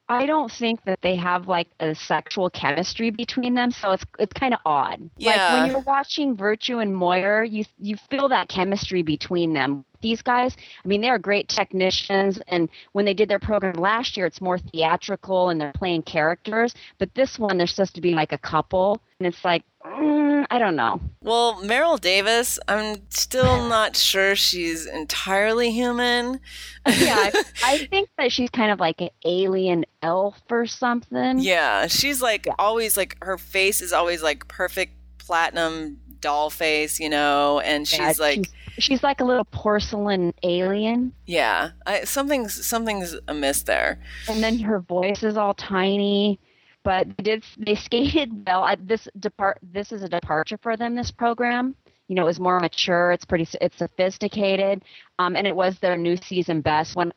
[0.09, 4.33] I don't think that they have like a sexual chemistry between them, so it's it's
[4.33, 5.09] kind of odd.
[5.17, 5.31] Yeah.
[5.31, 9.85] Like when you're watching Virtue and Moir, you you feel that chemistry between them.
[10.03, 14.17] These guys, I mean, they are great technicians, and when they did their program last
[14.17, 16.75] year, it's more theatrical and they're playing characters.
[16.99, 20.59] But this one, they're supposed to be like a couple, and it's like, mm, I
[20.59, 21.01] don't know.
[21.23, 26.41] Well, Meryl Davis, I'm still not sure she's entirely human.
[26.87, 31.39] Yeah, I, I think that she's kind of like an alien elf or something.
[31.39, 32.55] Yeah, she's like Yeah.
[32.59, 38.19] always like her face is always like perfect platinum doll face, you know, and she's
[38.19, 41.13] Yeah, like she's, she's like a little porcelain alien.
[41.27, 44.01] yeah, I, something's something's amiss there.
[44.29, 46.39] and then her voice is all tiny
[46.85, 50.95] but they did they skated well I, this depart this is a departure for them
[50.95, 51.75] this program
[52.09, 54.83] you know it was more mature it's pretty it's sophisticated
[55.19, 57.13] um, and it was their new season best when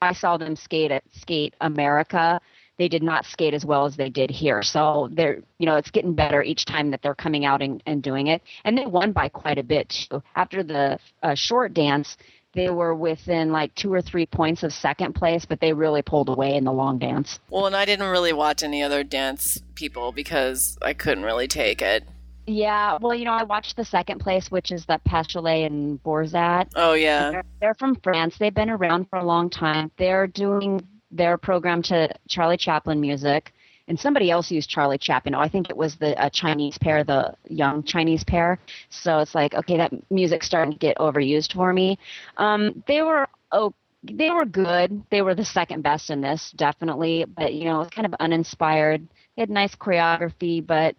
[0.00, 2.40] i saw them skate at skate america
[2.78, 5.90] they did not skate as well as they did here so they're you know it's
[5.90, 9.12] getting better each time that they're coming out and, and doing it and they won
[9.12, 12.16] by quite a bit too after the uh, short dance
[12.54, 16.28] they were within like two or three points of second place, but they really pulled
[16.28, 17.40] away in the long dance.
[17.48, 21.80] Well, and I didn't really watch any other dance people because I couldn't really take
[21.80, 22.04] it.
[22.46, 26.68] Yeah, well, you know, I watched the second place, which is the Péchalat and Bourzat.
[26.74, 27.30] Oh yeah.
[27.30, 28.36] They're, they're from France.
[28.38, 29.92] They've been around for a long time.
[29.96, 33.52] They're doing they're programmed to Charlie Chaplin music
[33.88, 35.34] and somebody else used Charlie Chaplin.
[35.34, 38.58] Oh, I think it was the Chinese pair, the young Chinese pair.
[38.90, 41.98] So it's like, okay, that music's starting to get overused for me.
[42.36, 45.02] Um, they were oh, they were good.
[45.10, 47.24] They were the second best in this, definitely.
[47.24, 49.06] But you know, it's kind of uninspired.
[49.36, 50.96] They had nice choreography, but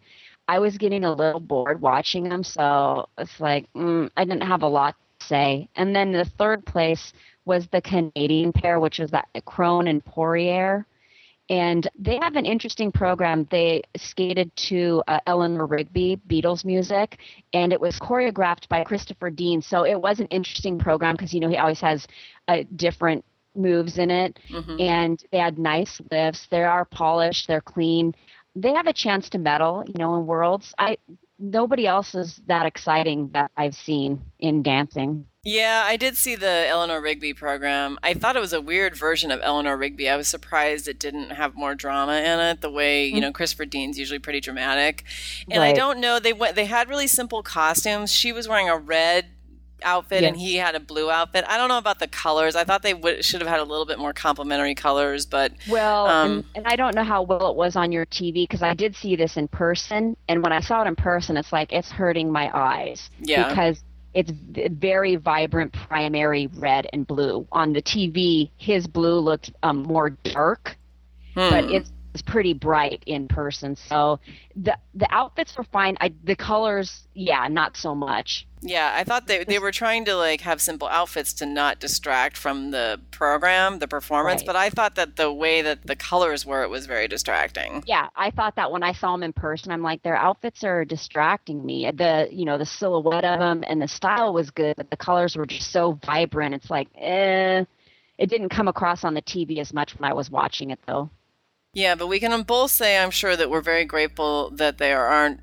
[0.48, 2.44] I was getting a little bored watching them.
[2.44, 5.70] So it's like mm, I didn't have a lot to say.
[5.76, 7.14] And then the third place
[7.46, 10.86] was the Canadian pair, which was that Crone and Poirier
[11.50, 13.48] and they have an interesting program.
[13.52, 17.18] They skated to uh, Eleanor Rigby Beatles music,
[17.54, 19.62] and it was choreographed by Christopher Dean.
[19.62, 22.08] So it was an interesting program because you know he always has
[22.48, 23.26] a different
[23.56, 24.80] moves in it, mm-hmm.
[24.80, 26.48] and they had nice lifts.
[26.50, 27.48] They are polished.
[27.48, 28.16] They're clean.
[28.56, 30.74] They have a chance to medal, you know, in worlds.
[30.78, 30.98] I
[31.38, 35.26] nobody else is that exciting that I've seen in dancing.
[35.46, 38.00] Yeah, I did see the Eleanor Rigby program.
[38.02, 40.08] I thought it was a weird version of Eleanor Rigby.
[40.08, 42.62] I was surprised it didn't have more drama in it.
[42.62, 43.22] The way you mm.
[43.24, 45.04] know Christopher Dean's usually pretty dramatic,
[45.52, 45.72] and right.
[45.72, 46.56] I don't know they went.
[46.56, 48.10] They had really simple costumes.
[48.10, 49.26] She was wearing a red
[49.84, 50.30] outfit yes.
[50.30, 51.44] and he had a blue outfit.
[51.46, 52.56] I don't know about the colors.
[52.56, 56.32] I thought they should have had a little bit more complementary colors, but well, um,
[56.32, 58.96] and, and, I don't know how well it was on your TV because I did
[58.96, 62.32] see this in person, and when I saw it in person, it's like it's hurting
[62.32, 63.10] my eyes.
[63.20, 67.48] Yeah, because it's very vibrant primary red and blue.
[67.52, 70.76] On the TV, his blue looked um, more dark,
[71.34, 71.50] hmm.
[71.50, 73.76] but it's was pretty bright in person.
[73.76, 74.20] So
[74.56, 75.98] the the outfits were fine.
[76.00, 78.48] I the colors, yeah, not so much.
[78.62, 82.38] Yeah, I thought they they were trying to like have simple outfits to not distract
[82.38, 84.48] from the program, the performance, right.
[84.48, 87.84] but I thought that the way that the colors were it was very distracting.
[87.86, 90.86] Yeah, I thought that when I saw them in person, I'm like their outfits are
[90.86, 91.92] distracting me.
[91.92, 95.36] The, you know, the silhouette of them and the style was good, but the colors
[95.36, 96.56] were just so vibrant.
[96.56, 97.66] It's like, eh,
[98.18, 101.10] it didn't come across on the TV as much when I was watching it though.
[101.74, 105.40] Yeah, but we can both say, I'm sure, that we're very grateful that there aren't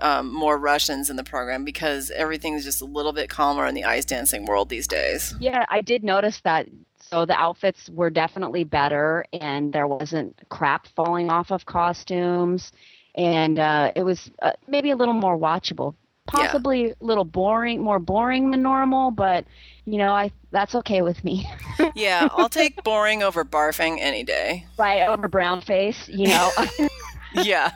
[0.00, 3.84] um, more Russians in the program because everything's just a little bit calmer in the
[3.84, 5.34] ice dancing world these days.
[5.38, 6.66] Yeah, I did notice that.
[7.00, 12.72] So the outfits were definitely better, and there wasn't crap falling off of costumes,
[13.14, 15.94] and uh, it was uh, maybe a little more watchable.
[16.28, 16.92] Possibly yeah.
[17.00, 19.44] a little boring, more boring than normal, but
[19.86, 21.50] you know, I that's okay with me.
[21.94, 24.66] yeah, I'll take boring over barfing any day.
[24.78, 26.50] Right over brown face, you know.
[27.34, 27.72] yeah,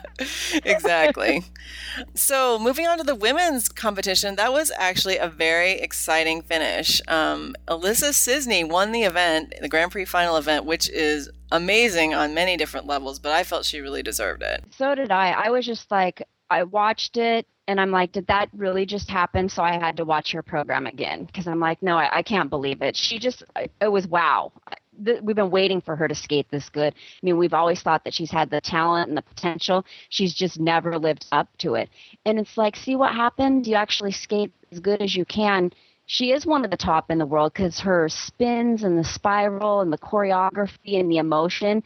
[0.63, 1.43] exactly.
[2.15, 7.01] So, moving on to the women's competition, that was actually a very exciting finish.
[7.07, 12.33] Um, Alissa Czisny won the event, the Grand Prix final event, which is amazing on
[12.33, 14.63] many different levels, but I felt she really deserved it.
[14.71, 15.31] So did I.
[15.31, 19.47] I was just like, I watched it and I'm like, did that really just happen?
[19.47, 22.49] So I had to watch her program again because I'm like, no, I, I, can't
[22.49, 22.95] believe it.
[22.95, 23.43] She just,
[23.79, 24.51] it was wow.
[24.99, 26.93] We've been waiting for her to skate this good.
[26.93, 29.85] I mean, we've always thought that she's had the talent and the potential.
[30.09, 31.89] She's just never lived up to it.
[32.25, 33.65] And it's like, see what happened?
[33.65, 35.71] You actually skate as good as you can.
[36.05, 39.79] She is one of the top in the world because her spins and the spiral
[39.79, 41.81] and the choreography and the emotion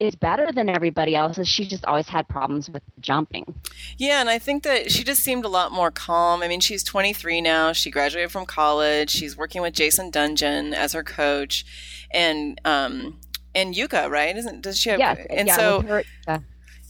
[0.00, 1.48] is better than everybody else's.
[1.48, 3.60] She just always had problems with jumping.
[3.96, 6.42] Yeah, and I think that she just seemed a lot more calm.
[6.42, 7.72] I mean, she's 23 now.
[7.72, 9.10] She graduated from college.
[9.10, 11.64] She's working with Jason Dungjen as her coach,
[12.12, 13.18] and um,
[13.54, 14.36] and Yuka, right?
[14.36, 15.00] Isn't does she have?
[15.00, 15.80] Yeah, and yeah, so.
[15.82, 16.38] Her, uh,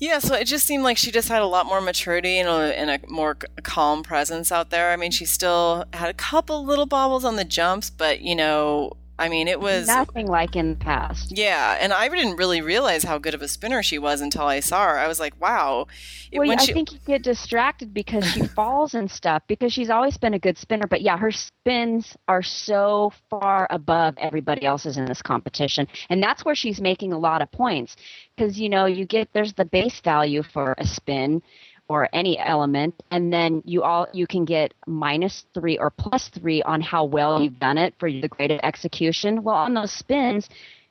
[0.00, 2.78] yeah, so it just seemed like she just had a lot more maturity and a,
[2.78, 4.92] and a more calm presence out there.
[4.92, 8.92] I mean, she still had a couple little bobbles on the jumps, but you know,
[9.18, 11.36] I mean, it was nothing like in the past.
[11.36, 14.60] Yeah, and I didn't really realize how good of a spinner she was until I
[14.60, 14.98] saw her.
[14.98, 15.86] I was like, wow.
[16.32, 16.72] Well, I she...
[16.72, 20.56] think you get distracted because she falls and stuff because she's always been a good
[20.56, 20.86] spinner.
[20.86, 26.44] But yeah, her spins are so far above everybody else's in this competition, and that's
[26.44, 27.96] where she's making a lot of points
[28.36, 31.42] because you know you get there's the base value for a spin
[31.88, 36.62] or any element and then you all you can get minus three or plus three
[36.62, 39.42] on how well you've done it for the graded execution.
[39.42, 40.48] Well on those spins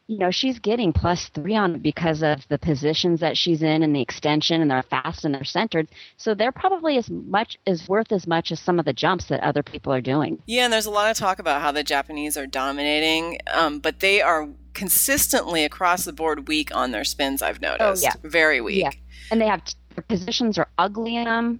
[0.07, 3.83] you know she's getting plus three on it because of the positions that she's in
[3.83, 5.87] and the extension and they're fast and they're centered.
[6.15, 9.41] So they're probably as much as worth as much as some of the jumps that
[9.41, 10.41] other people are doing.
[10.45, 13.99] Yeah and there's a lot of talk about how the japanese are dominating um, but
[13.99, 18.05] they are consistently across the board weak on their spins i've noticed.
[18.05, 18.13] Oh, yeah.
[18.23, 18.81] very weak.
[18.81, 18.91] Yeah.
[19.29, 19.63] And they have
[19.97, 21.59] their positions are ugly in them,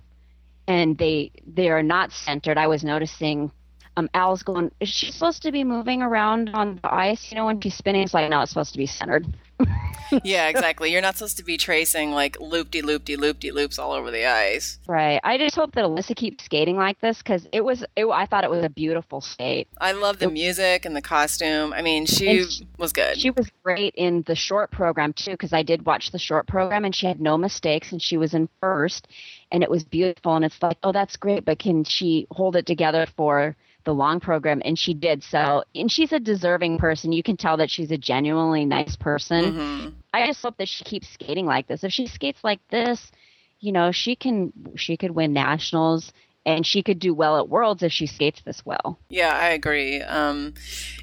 [0.68, 2.58] and they they are not centered.
[2.58, 3.52] I was noticing.
[3.98, 4.70] Um, Al's going.
[4.80, 7.32] Is she supposed to be moving around on the ice?
[7.32, 9.26] You know, when she's spinning, it's like no, it's supposed to be centered.
[10.24, 10.92] Yeah, exactly.
[10.92, 13.92] You're not supposed to be tracing like loop de loop de loop de loops all
[13.92, 14.80] over the ice.
[14.88, 15.20] Right.
[15.24, 17.84] I just hope that Alissa keeps skating like this because it was.
[17.96, 19.68] It, I thought it was a beautiful skate.
[19.80, 21.74] I love the music and the costume.
[21.74, 23.18] I mean, she, she was good.
[23.18, 26.86] She was great in the short program too because I did watch the short program
[26.86, 29.08] and she had no mistakes and she was in first
[29.52, 32.66] and it was beautiful and it's like, oh, that's great, but can she hold it
[32.66, 33.56] together for
[33.88, 35.24] the long program and she did.
[35.24, 37.12] So and she's a deserving person.
[37.12, 39.46] You can tell that she's a genuinely nice person.
[39.46, 39.90] Mm-hmm.
[40.14, 41.84] i just hope that she keeps skating like this.
[41.84, 43.12] If she skates like this
[43.60, 46.14] you know she can she could win nationals
[46.48, 48.98] and she could do well at worlds if she skates this well.
[49.10, 50.02] Yeah i agree.
[50.02, 50.54] Um,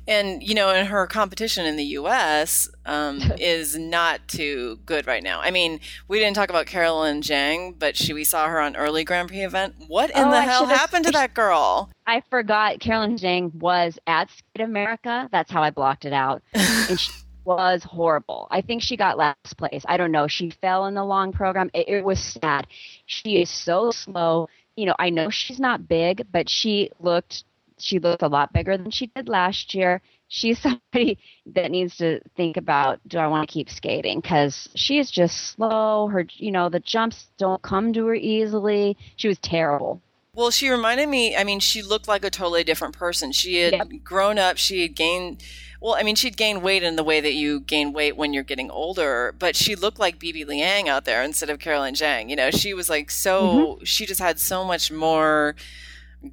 [0.08, 5.22] and you know in her competition in the us um, is not too good right
[5.22, 5.40] now.
[5.40, 5.78] I mean
[6.08, 9.42] we didn't talk about caroline zhang but she we saw her on early grand prix
[9.44, 9.74] event.
[9.86, 11.90] What in Oh, the I hell happened to that girl?
[12.06, 15.28] I forgot caroline zhang was at skate america.
[15.30, 16.42] That's how i blocked it out.
[16.88, 17.12] And she
[17.44, 18.48] was horrible.
[18.50, 19.84] I think she got last place.
[19.86, 20.26] I don't know.
[20.28, 21.70] She fell in the long program.
[21.74, 22.66] It, it was sad.
[23.06, 27.44] She is so slow you know i know she's not big but she looked
[27.78, 32.20] she looked a lot bigger than she did last year she's somebody that needs to
[32.36, 36.50] think about do i want to keep skating because she is just slow her you
[36.50, 40.00] know the jumps don't come to her easily she was terrible
[40.34, 43.30] Well, she reminded me, I mean, she looked like a totally different person.
[43.32, 43.88] She had Yep.
[44.02, 45.42] grown up, she had gained,
[45.84, 48.42] well, I mean, she'd gain weight in the way that you gain weight when you're
[48.42, 52.30] getting older, but she looked like Bebe Liang out there instead of Caroline Zhang.
[52.30, 55.54] You know, she was like so, she just had so much more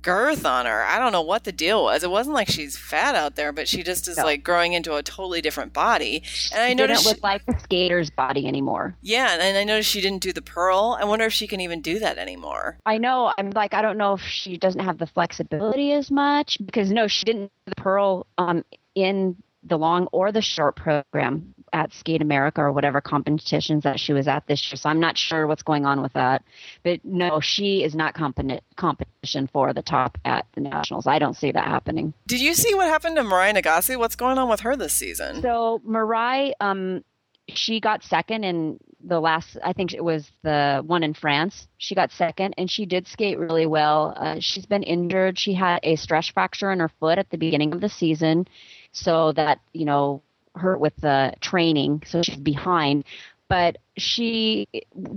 [0.02, 0.84] girth on her.
[0.86, 2.02] I don't know what the deal was.
[2.02, 4.24] It wasn't like she's fat out there, but she just is No.
[4.24, 6.24] like growing into a totally different body.
[6.54, 9.66] And I She noticed, didn't she- look like a skater's body anymore yeah, and I
[9.66, 10.98] noticed she didn't do the pearl.
[10.98, 12.78] I wonder if she can even do that anymore.
[12.86, 13.34] I know.
[13.38, 17.08] I'm like, I don't know if she doesn't have the flexibility as much because no,
[17.08, 18.64] she didn't do the pearl um,
[18.96, 24.12] in the long or the short program at Skate America or whatever competitions that she
[24.12, 24.78] was at this year.
[24.78, 26.44] So I'm not sure what's going on with that.
[26.84, 31.08] But no, she is not competi- competition for the top at the nationals.
[31.08, 32.14] I don't see that happening.
[32.28, 33.98] Did you see what happened to Mirai Nagasu?
[33.98, 35.42] What's going on with her this season?
[35.42, 37.04] So Mariah, um,
[37.48, 39.58] she got second in the last.
[39.64, 41.68] I think it was the one in France.
[41.78, 44.14] She got second, and she did skate really well.
[44.16, 45.40] Uh, she's been injured.
[45.40, 48.48] She had a stress fracture in her foot at the beginning of the season,
[48.92, 50.22] so that you know
[50.56, 52.04] hurt with the training.
[52.06, 53.06] So she's behind.
[53.48, 54.68] But she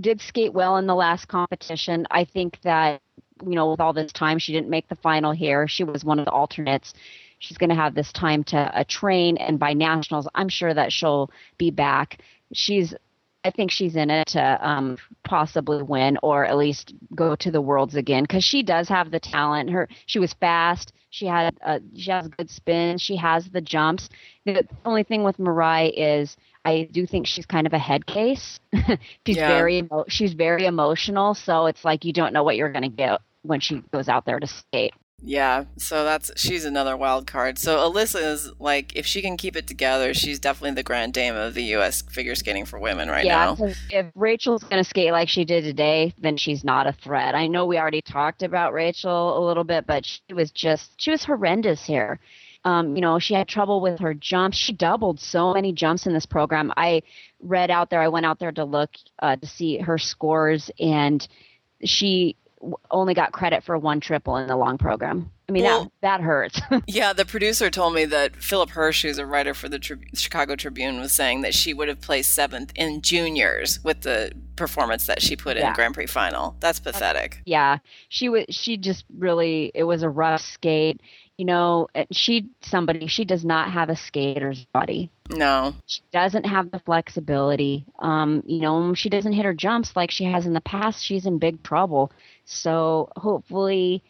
[0.01, 2.05] did skate well in the last competition.
[2.11, 3.01] I think that
[3.43, 5.67] you know with all this time, she didn't make the final here.
[5.67, 6.93] She was one of the alternates
[7.39, 10.91] she's going to have this time to uh, train and by nationals i'm sure that
[10.91, 12.19] she'll be back
[12.53, 12.93] she's
[13.45, 17.61] i think she's in it to um, possibly win or at least go to the
[17.61, 19.69] worlds again because she does have the talent.
[19.69, 20.91] Her she was fast.
[21.11, 24.09] She had uh, she has good spin she has the jumps.
[24.45, 28.59] The only thing with Mirai is i do think she's kind of a head case.
[29.25, 29.47] She's Yeah.
[29.47, 32.97] very emo- she's very emotional so it's like you don't know what you're going to
[33.05, 34.93] get when she goes out there to skate
[35.25, 37.57] Yeah, so that's she's another wild card.
[37.57, 41.35] So Alissa is like, if she can keep it together, she's definitely the grand dame
[41.35, 42.03] of the U.S.
[42.03, 43.73] figure skating for women right yeah, now.
[43.89, 47.33] if Rachael's going to skate like she did today, then she's not a threat.
[47.33, 51.09] I know we already talked about Rachel a little bit, but she was just she
[51.09, 52.19] was horrendous here.
[52.63, 54.57] Um, you know, she had trouble with her jumps.
[54.57, 56.71] She doubled so many jumps in this program.
[56.77, 57.01] I
[57.39, 58.01] read out there.
[58.01, 61.27] I went out there to look uh, to see her scores, and
[61.83, 62.37] she
[62.91, 65.29] only got credit for one triple in the long program.
[65.47, 66.59] I mean, Well- that that hurts.
[66.87, 70.55] Yeah, the producer told me that Philip Hersh, who's a writer for the Trib- Chicago
[70.55, 75.21] Tribune, was saying that she would have placed seventh in juniors with the performance that
[75.21, 75.73] she put in Yeah.
[75.75, 76.55] Grand Prix final.
[76.61, 77.41] That's pathetic.
[77.45, 77.77] yeah
[78.09, 81.01] she was she just really it was a rough skate
[81.37, 85.75] you know she somebody she does not have a skater's body No.
[85.85, 90.23] she doesn't have the flexibility um you know she doesn't hit her jumps like she
[90.23, 92.11] has in the past she's in big trouble
[92.45, 94.03] so hopefully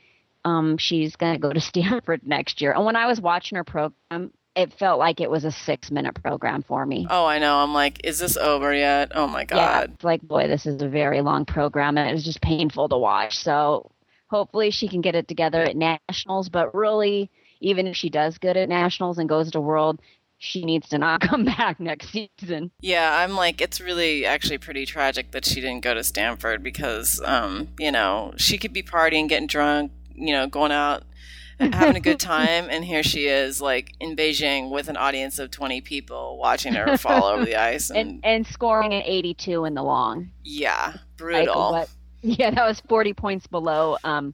[0.43, 3.63] um she's going to go to stanford next year and when i was watching her
[3.63, 7.57] program it felt like it was a six minute program for me Oh, I know.
[7.57, 9.11] I'm like, is this over yet?
[9.13, 9.91] Oh my yeah, god.
[9.95, 12.97] it's like boy, this is a very long program, and it was just painful to
[12.97, 13.37] watch.
[13.37, 13.91] So
[14.27, 16.47] hopefully she can get it together at nationals.
[16.47, 20.01] But really, even if she does good at nationals and goes to world,
[20.45, 22.71] she needs to not come back next season.
[22.81, 27.21] Yeah, I'm like, it's really actually pretty tragic that she didn't go to Stanford because,
[27.25, 31.03] um, you know, she could be partying, getting drunk, you know, going out,
[31.59, 35.51] having a good time, and here she is, like in Beijing with an audience of
[35.51, 39.73] 20 people watching her fall over the ice, and, And and scoring an 82 in
[39.73, 40.31] the long.
[40.43, 41.71] yeah, Like, brutal.
[41.71, 41.89] what-
[42.21, 44.33] yeah, that was 40 points below um,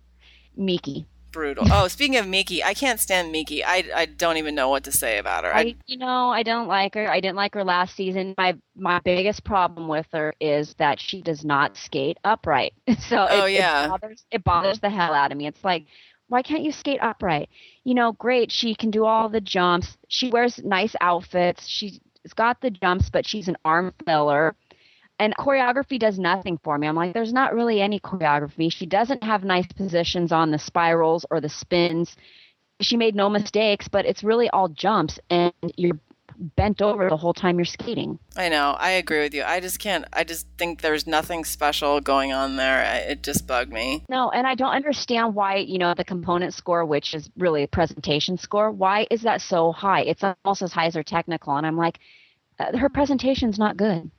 [0.55, 1.05] Miki.
[1.31, 1.65] Brutal.
[1.71, 3.63] Oh, speaking of Miki, I can't stand Miki.
[3.63, 5.55] I, I don't even know what to say about her.
[5.55, 7.09] I, I, you know, I don't like her.
[7.09, 8.35] I didn't like her last season.
[8.37, 12.73] My my biggest problem with her is that she does not skate upright.
[12.99, 13.85] So Oh, it, yeah.
[13.85, 15.47] it bothers it bothers the hell out of me.
[15.47, 15.85] It's like,
[16.27, 17.49] why can't you skate upright?
[17.83, 18.51] You know, great.
[18.51, 19.97] She can do all the jumps.
[20.07, 21.67] She wears nice outfits.
[21.67, 21.99] She's
[22.35, 24.55] got the jumps, but she's an arm filler.
[25.21, 26.87] And choreography does nothing for me.
[26.87, 28.73] I'm like, there's not really any choreography.
[28.73, 32.15] She doesn't have nice positions on the spirals or the spins.
[32.81, 35.99] She made no mistakes, but it's really all jumps, and you're
[36.55, 38.17] bent over the whole time you're skating.
[38.35, 38.75] I know.
[38.79, 39.43] I agree with you.
[39.43, 40.05] I just can't.
[40.11, 42.81] I just think there's nothing special going on there.
[43.07, 44.03] It just bugged me.
[44.09, 47.67] No, and I don't understand why, you know, the component score, which is really a
[47.67, 50.01] presentation score, why is that so high?
[50.01, 51.55] It's almost as high as her technical.
[51.57, 51.99] And I'm like,
[52.57, 54.09] uh, her presentation's not good.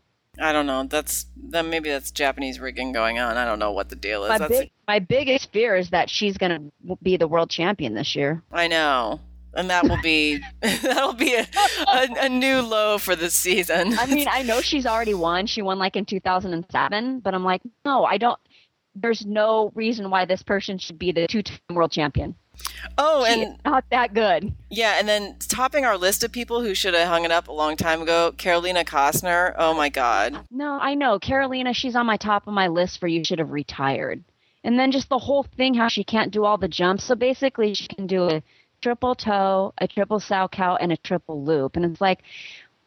[0.41, 0.85] I don't know.
[0.85, 3.37] That's then maybe that's Japanese rigging going on.
[3.37, 4.31] I don't know what the deal is.
[4.31, 7.95] My, That's big, my biggest fear is that she's going to be the world champion
[7.95, 8.43] this year.
[8.51, 9.21] I know.
[9.55, 11.47] And that will be that'll be a,
[11.87, 13.99] a, a new low for this season.
[13.99, 15.47] I mean, I know she's already won.
[15.47, 18.39] She won like in 2007, but I'm like, no, I don't.
[18.95, 22.35] There's no reason why this person should be the two-time world champion.
[22.99, 24.53] Oh, She and not that good.
[24.69, 27.53] yeah, and then topping our list of people who should have hung it up a
[27.53, 29.55] long time ago, Carolina Kostner.
[29.57, 30.39] Oh my God.
[30.51, 31.19] No, I know.
[31.19, 34.23] Carolina, she's on my top of my list for you should have retired.
[34.65, 37.05] And then just the whole thing, how she can't do all the jumps.
[37.05, 38.43] So basically, she can do a
[38.81, 41.77] triple toe, a triple Salchow, and a triple loop.
[41.77, 42.21] And it's like,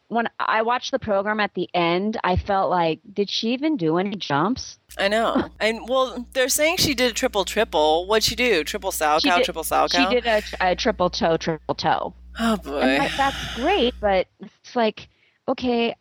[0.07, 3.97] when I watched the program at the end, I felt like, did she even do
[3.97, 4.77] any jumps?
[4.97, 5.49] I know.
[5.59, 8.05] And well, they're saying she did a triple triple.
[8.07, 8.63] What'd she do?
[8.63, 12.13] Triple Salchow, did- triple sow She did a, a triple toe, triple toe.
[12.39, 13.09] Oh boy.
[13.17, 15.07] That's great, but it's like,
[15.47, 15.95] okay,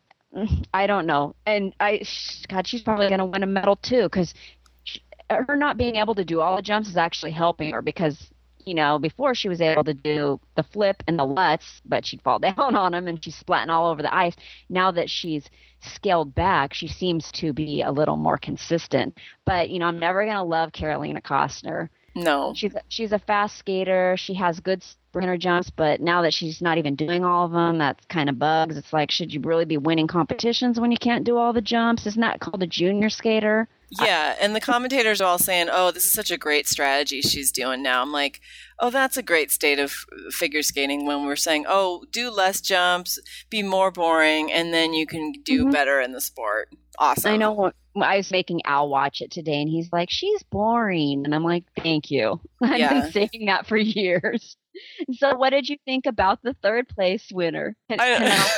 [0.73, 1.35] I don't know.
[1.45, 2.01] And I,
[2.47, 4.33] God, she's probably going to win a medal too, because
[5.29, 8.29] her not being able to do all the jumps is actually helping her because,
[8.65, 12.21] you know, before she was able to do the flip and the lutz, but she'd
[12.21, 14.35] fall down on them and she's splatting all over the ice.
[14.69, 15.49] Now that she's
[15.81, 19.17] scaled back, she seems to be a little more consistent.
[19.45, 21.89] But, you know, I'm never going to love Carolina Kostner.
[22.15, 22.53] no.
[22.55, 24.15] She's she's a fast skater.
[24.17, 27.77] She has good sprinter jumps, but now that she's not even doing all of them,
[27.77, 28.77] that's kind of bugs.
[28.77, 32.05] It's like, should you really be winning competitions when you can't do all the jumps?
[32.05, 33.67] Isn't that called a junior skater?
[34.01, 37.51] Yeah, and the commentators are all saying, "Oh, this is such a great strategy she's
[37.51, 38.41] doing now." I'm like,
[38.79, 39.91] "Oh, that's a great state of
[40.31, 43.19] figure skating." When we're saying, "Oh, do less jumps,
[43.49, 45.71] be more boring, and then you can do Mhm.
[45.71, 47.33] better in the sport." Awesome.
[47.33, 47.71] I know
[48.01, 51.63] I was making Al watch it today, and he's like, "She's boring," and I'm like,
[51.81, 53.01] "Thank you." I've Yeah.
[53.01, 54.57] been saying that for years.
[55.13, 58.49] So, what did you think about the third place winner, Kan- I-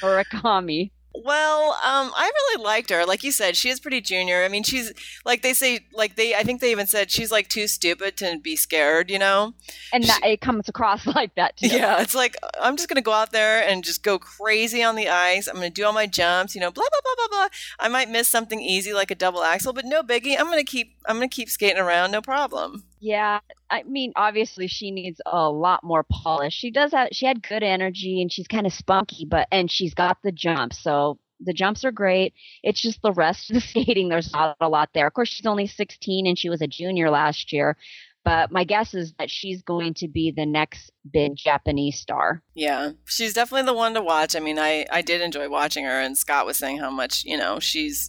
[0.00, 0.90] Murakami?
[1.14, 3.04] Well, um, I really liked her.
[3.04, 4.44] Like you said, she is pretty junior.
[4.44, 4.92] I mean, she's
[5.24, 6.34] like they say, like they.
[6.34, 9.10] I think they even said she's like too stupid to be scared.
[9.10, 9.54] You know?
[9.92, 11.68] And that, it comes across like that too.
[11.68, 12.00] Yeah.
[12.00, 15.48] It's like I'm just gonna go out there and just go crazy on the ice.
[15.48, 16.54] I'm gonna do all my jumps.
[16.54, 17.48] You know, blah blah blah blah blah.
[17.78, 20.38] I might miss something easy like a double axel, but no biggie.
[20.38, 20.94] I'm gonna keep.
[21.06, 22.10] I'm gonna keep skating around.
[22.10, 22.84] No problem.
[23.04, 26.54] Yeah, I mean, obviously she needs a lot more polish.
[26.54, 29.92] She does have she had good energy and she's kind of spunky, but and she's
[29.92, 30.78] got the jumps.
[30.80, 32.32] So the jumps are great.
[32.62, 35.08] It's just the rest of the skating there's not a lot there.
[35.08, 37.76] Of course, she's only 16 and she was a junior last year.
[38.24, 42.40] But my guess is that she's going to be the next big Japanese star.
[42.54, 44.36] Yeah, she's definitely the one to watch.
[44.36, 47.36] I mean, I I did enjoy watching her, and Scott was saying how much you
[47.36, 48.08] know she's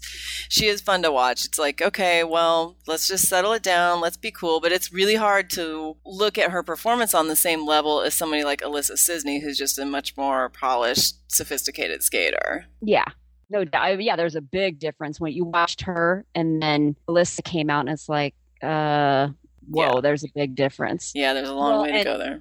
[0.50, 1.46] she is fun to watch.
[1.46, 4.02] It's like okay, well, let's just settle it down.
[4.02, 4.60] Let's be cool.
[4.60, 8.44] But it's really hard to look at her performance on the same level as somebody
[8.44, 12.66] like Alissa Czisny, who's just a much more polished, sophisticated skater.
[12.82, 13.06] Yeah.
[13.50, 14.02] No doubt.
[14.02, 17.90] Yeah, there's a big difference when you watched her and then Alissa came out and
[17.90, 18.34] it's like,
[18.64, 19.30] uh,
[19.70, 20.02] whoa, Yeah.
[20.02, 21.12] there's a big difference.
[21.16, 22.40] Yeah, there's a long Well, way to go there.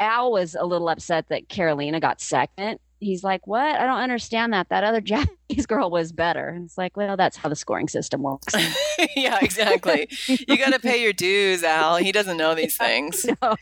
[0.00, 2.78] Al was a little upset that Carolina got second.
[3.00, 3.64] He's like, "What?
[3.76, 4.68] I don't understand that.
[4.70, 8.22] That other Japanese girl was better." And it's like, well, that's how the scoring system
[8.22, 8.54] works.
[9.16, 10.08] yeah, exactly.
[10.26, 11.96] You got to pay your dues, Al.
[11.96, 13.24] He doesn't know these things.
[13.42, 13.56] no,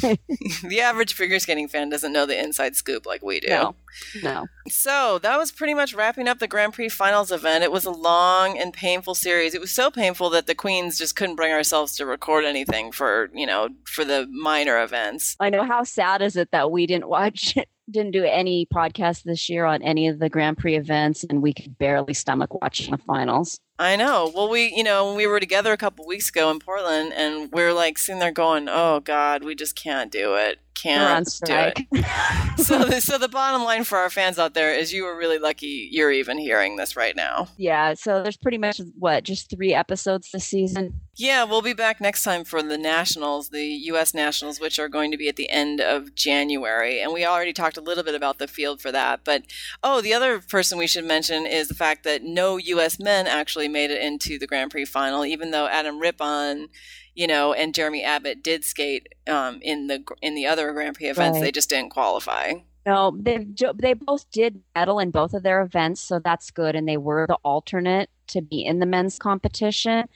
[0.00, 3.48] the average figure skating fan doesn't know the inside scoop like we do.
[3.48, 3.74] no,
[4.22, 4.46] no.
[4.68, 7.64] So that was pretty much wrapping up the Grand Prix finals event.
[7.64, 9.54] It was a long and painful series.
[9.54, 13.28] It was so painful that the queens just couldn't bring ourselves to record anything for,
[13.34, 15.36] you know, for the minor events.
[15.40, 15.64] I know.
[15.64, 17.56] How sad is it that we didn't watch,
[17.90, 21.52] didn't do any podcast this year on any of the Grand Prix events, and we
[21.52, 23.60] could barely stomach watching the finals.
[23.78, 24.30] I know.
[24.34, 27.72] Well, we, you know, we were together a couple weeks ago in Portland and we're
[27.72, 30.58] like sitting there going, "Oh god, we just can't do it.
[30.74, 31.78] Can't do it."
[32.58, 35.38] so, the, so the bottom line for our fans out there is you were really
[35.38, 37.48] lucky you're even hearing this right now.
[37.56, 37.94] yeah.
[37.94, 41.00] So there's pretty much what just three episodes this season.
[41.14, 44.14] Yeah, we'll be back next time for the Nationals, the U.S.
[44.14, 47.02] Nationals, which are going to be at the end of January.
[47.02, 49.20] And we already talked a little bit about the field for that.
[49.22, 49.42] But,
[49.82, 52.98] oh, the other person we should mention is the fact that no U.S.
[52.98, 56.68] men actually made it into the Grand Prix final, even though Adam Rippon
[57.14, 61.08] you know, and Jeremy Abbott did skate um, in the in the other Grand Prix
[61.08, 61.36] events.
[61.36, 61.44] Right.
[61.44, 62.54] They just didn't qualify.
[62.86, 63.46] No, they
[63.76, 66.74] they both did medal in both of their events, so that's good.
[66.74, 70.08] And they were the alternate to be in the men's competition.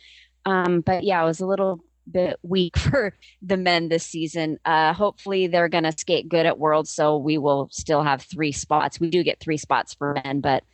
[0.46, 1.80] Um, but yeah, it was a little
[2.10, 4.58] bit weak for the men this season.
[4.64, 8.52] Uh, hopefully, they're going to skate good at Worlds, so we will still have three
[8.52, 8.98] spots.
[8.98, 10.64] We do get three spots for men, but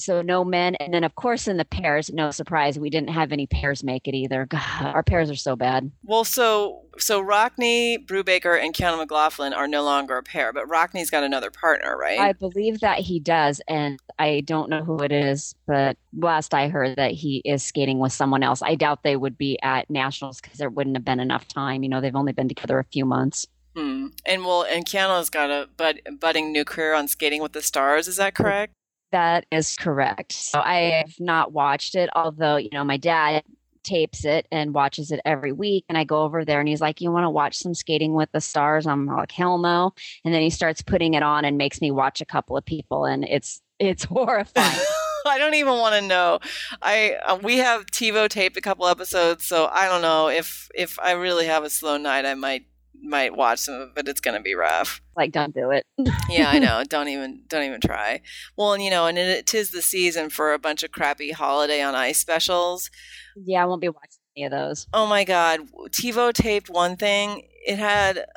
[0.00, 3.32] so no men and then of course in the pairs no surprise we didn't have
[3.32, 8.04] any pairs make it either God, our pairs are so bad well so so rockne
[8.06, 12.18] brubaker and Keauna McLaughlin are no longer a pair but Rockne's got another partner right
[12.18, 16.68] i believe that he does and i don't know who it is but last i
[16.68, 20.40] heard that he is skating with someone else i doubt they would be at nationals
[20.40, 23.04] because there wouldn't have been enough time you know they've only been together a few
[23.04, 23.46] months
[23.76, 24.08] Hmm.
[24.26, 28.08] And well, and Keauna's got a bud, budding new career on Skating with the Stars.
[28.08, 28.74] Is that correct?
[29.12, 30.32] That is correct.
[30.32, 33.42] So I have not watched it, although, you know, my dad
[33.82, 35.84] tapes it and watches it every week.
[35.88, 38.30] And I go over there and he's like, You want to watch some skating with
[38.32, 38.86] the stars?
[38.86, 39.94] I'm like, Hell no.
[40.24, 43.04] And then he starts putting it on and makes me watch a couple of people.
[43.04, 44.78] And it's, it's horrifying.
[45.26, 46.40] I don't even want to know.
[46.80, 50.98] I uh, we have TiVo taped a couple episodes, so I don't know if if
[50.98, 52.64] I really have a slow night, I might
[53.02, 55.00] might watch some of it, but it's going to be rough.
[55.16, 55.86] Like, don't do it.
[56.28, 56.82] yeah, I know.
[56.88, 58.20] Don't even, don't even try.
[58.56, 61.82] Well, and you know, and it tis the season for a bunch of crappy holiday
[61.82, 62.90] on ice specials.
[63.36, 64.86] Yeah, I won't be watching any of those.
[64.92, 67.46] Oh my god, TiVo taped one thing.
[67.66, 68.24] It had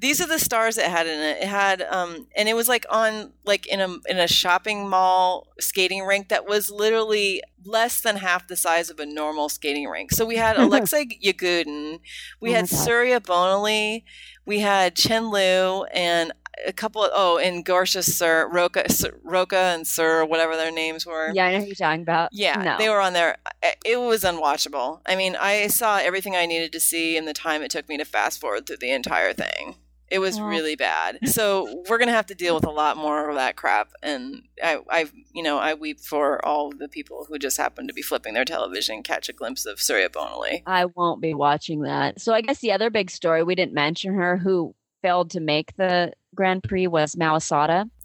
[0.00, 1.42] these are the stars it had in it.
[1.42, 5.48] It had um and it was like on like in a in a shopping mall
[5.58, 10.12] skating rink that was literally less than half the size of a normal skating rink.
[10.12, 12.00] So we had Alexei Yagudin,
[12.40, 14.04] we oh had Surya Bonaly,
[14.46, 16.32] we had Chen Lu and
[16.66, 18.86] a couple of oh and Gorsha Sur Roca
[19.24, 21.32] Roca and Sur whatever their names were.
[21.34, 22.30] Yeah, I know who you're talking about.
[22.32, 22.78] Yeah, no.
[22.78, 23.36] they were on there.
[23.84, 25.00] It was unwatchable.
[25.06, 27.96] I mean, I saw everything I needed to see in the time it took me
[27.98, 29.76] to fast forward through the entire thing.
[30.10, 31.18] It was really bad.
[31.28, 33.90] So we're gonna have to deal with a lot more of that crap.
[34.02, 37.92] And I, I, you know, I weep for all the people who just happen to
[37.92, 40.62] be flipping their television catch a glimpse of Surya Bonaly.
[40.66, 42.20] I won't be watching that.
[42.20, 45.76] So I guess the other big story we didn't mention her who failed to make
[45.76, 47.38] the Grand Prix was Mao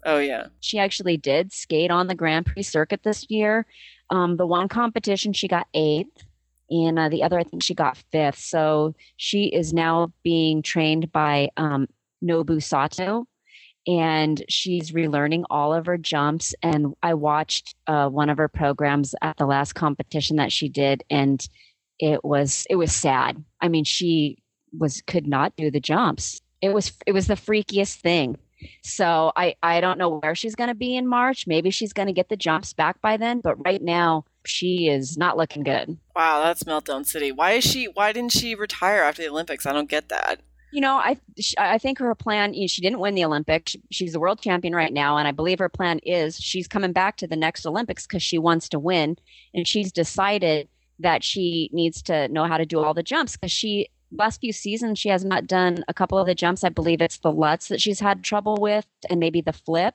[0.04, 3.66] Oh yeah, she actually did skate on the Grand Prix circuit this year.
[4.10, 6.24] Um, the one competition she got eighth
[6.74, 8.38] and uh, the other I think she got fifth.
[8.38, 11.86] So she is now being trained by um,
[12.22, 13.26] Nobuo Sato,
[13.86, 16.54] and she's relearning all of her jumps.
[16.62, 21.04] And I watched uh, one of her programs at the last competition that she did,
[21.08, 21.46] and
[22.00, 23.42] it was it was sad.
[23.60, 24.38] I mean, she
[24.76, 26.40] was could not do the jumps.
[26.60, 28.36] It was it was the freakiest thing.
[28.82, 31.46] So I I don't know where she's going to be in March.
[31.46, 35.16] Maybe she's going to get the jumps back by then, but right now she is
[35.16, 35.98] not looking good.
[36.14, 37.32] Wow, that's meltdown city.
[37.32, 39.66] Why is she why didn't she retire after the Olympics?
[39.66, 40.40] I don't get that.
[40.72, 41.18] You know, I
[41.56, 42.52] I think her plan.
[42.52, 43.76] You know, she didn't win the Olympics.
[43.90, 47.16] She's the world champion right now, and I believe her plan is she's coming back
[47.18, 49.16] to the next Olympics because she wants to win,
[49.54, 50.68] and she's decided
[50.98, 54.52] that she needs to know how to do all the jumps because she last few
[54.52, 56.64] seasons she has not done a couple of the jumps.
[56.64, 59.94] I believe it's the Lutz that she's had trouble with, and maybe the flip.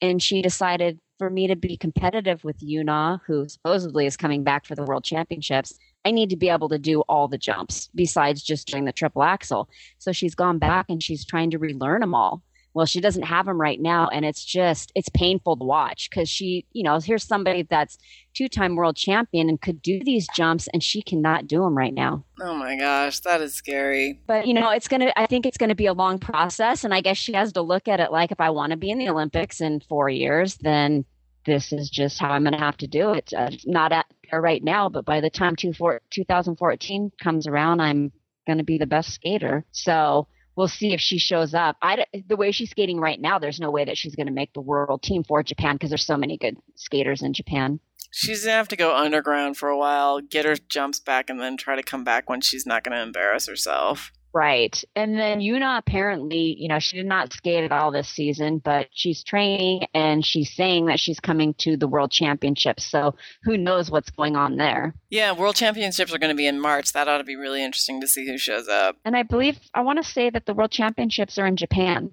[0.00, 4.66] And she decided for me to be competitive with Yuna, who supposedly is coming back
[4.66, 8.42] for the World Championships, I need to be able to do all the jumps besides
[8.42, 9.68] just doing the triple axel.
[9.98, 12.42] So she's gone back and she's trying to relearn them all.
[12.74, 16.28] Well she doesn't have them right now and it's just it's painful to watch because
[16.28, 17.98] she you know here's somebody that's
[18.34, 22.24] two-time world champion and could do these jumps and she cannot do them right now.
[22.40, 24.20] Oh my gosh that is scary.
[24.26, 27.00] But you know it's gonna i think it's gonna be a long process and i
[27.00, 29.08] guess she has to look at it like if i want to be in the
[29.08, 31.04] olympics in four years then
[31.46, 34.62] this is just how i'm gonna have to do it uh, not at there right
[34.62, 38.12] now but by the time two four, 2014 comes around i'm
[38.46, 40.26] gonna be the best skater so
[40.56, 41.76] we'll see if she shows up.
[41.82, 44.52] I the way she's skating right now, there's no way that she's going to make
[44.52, 47.80] the world team for Japan because there's so many good skaters in Japan.
[48.10, 51.56] She's gonna have to go underground for a while, get her jumps back, and then
[51.56, 54.12] try to come back when she's not going to embarrass herself.
[54.34, 54.82] Right.
[54.96, 58.88] And then Yuna apparently, you know, she did not skate at all this season, but
[58.90, 62.86] she's training and she's saying that she's coming to the World Championships.
[62.86, 64.94] So who knows what's going on there?
[65.10, 66.92] Yeah, World Championships are going to be in March.
[66.92, 68.96] That ought to be really interesting to see who shows up.
[69.04, 72.10] And I believe, I want to say that the World Championships are in Japan.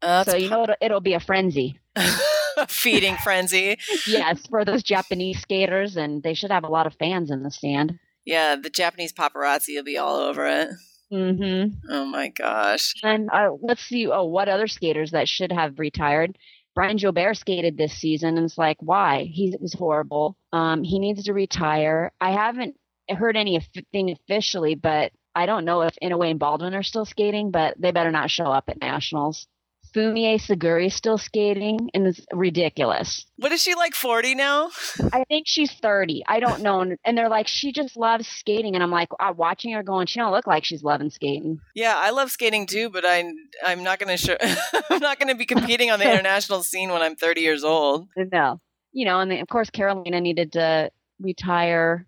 [0.00, 1.80] Uh, so you know it'll, it'll be a frenzy.
[2.68, 3.78] feeding frenzy.
[4.06, 7.50] yes, for those Japanese skaters, and they should have a lot of fans in the
[7.50, 7.98] stand.
[8.24, 10.68] Yeah, the Japanese paparazzi will be all over it.
[11.12, 11.90] Mm-hmm.
[11.90, 12.94] Oh my gosh.
[13.02, 14.06] And uh, let's see.
[14.08, 16.36] Oh, what other skaters that should have retired?
[16.74, 19.24] Brian Joubert skated this season, and it's like, why?
[19.24, 20.36] He was horrible.
[20.52, 22.12] Um, he needs to retire.
[22.20, 22.76] I haven't
[23.08, 27.74] heard anything officially, but I don't know if Inoue and Baldwin are still skating, but
[27.80, 29.48] they better not show up at nationals.
[29.94, 33.24] Fumie Suguri still skating, and it's ridiculous.
[33.36, 34.70] What is she like 40 now?
[35.12, 36.24] I think she's 30.
[36.26, 36.84] I don't know.
[37.04, 38.74] And they're like, she just loves skating.
[38.74, 41.60] And I'm like, I'm watching her going, she don't look like she's loving skating.
[41.74, 43.32] Yeah, I love skating too, but I
[43.64, 44.36] I'm not gonna show
[44.90, 48.08] I'm not gonna be competing on the international scene when I'm 30 years old.
[48.16, 48.60] No,
[48.92, 52.06] you know, and then, of course Carolina needed to retire,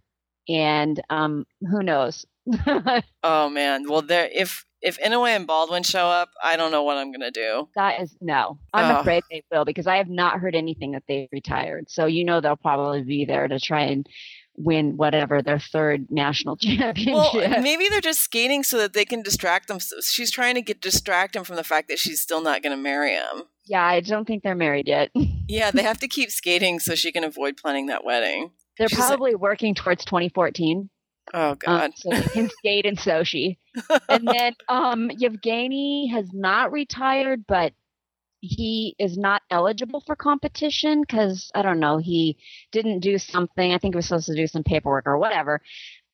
[0.49, 2.26] and um, who knows?
[3.22, 6.97] oh man, well there if if Inoue and Baldwin show up, I don't know what
[6.97, 7.68] I'm gonna do.
[7.74, 8.59] That is no.
[8.72, 9.01] I'm Oh.
[9.01, 11.91] afraid they will because I have not heard anything that they've retired.
[11.91, 14.07] So you know they'll probably be there to try and
[14.57, 17.14] win whatever their third national championship.
[17.14, 19.78] Well, maybe they're just skating so that they can distract them.
[20.03, 22.83] She's trying to get distract him from the fact that she's still not going to
[22.83, 23.45] marry him.
[23.66, 25.11] yeah, I don't think they're married yet.
[25.49, 28.53] Yeah, they have to keep skating so she can avoid planning that wedding.
[28.78, 30.89] They're She's like- probably working towards 2014.
[31.33, 31.93] Oh um, God.
[31.97, 33.59] so they can skate in Sochi.
[34.09, 37.72] and then um, Yevgeny has not retired, but
[38.41, 42.39] he is not eligible for competition because I don't know he
[42.72, 43.72] didn't do something.
[43.72, 45.61] I think he was supposed to do some paperwork or whatever,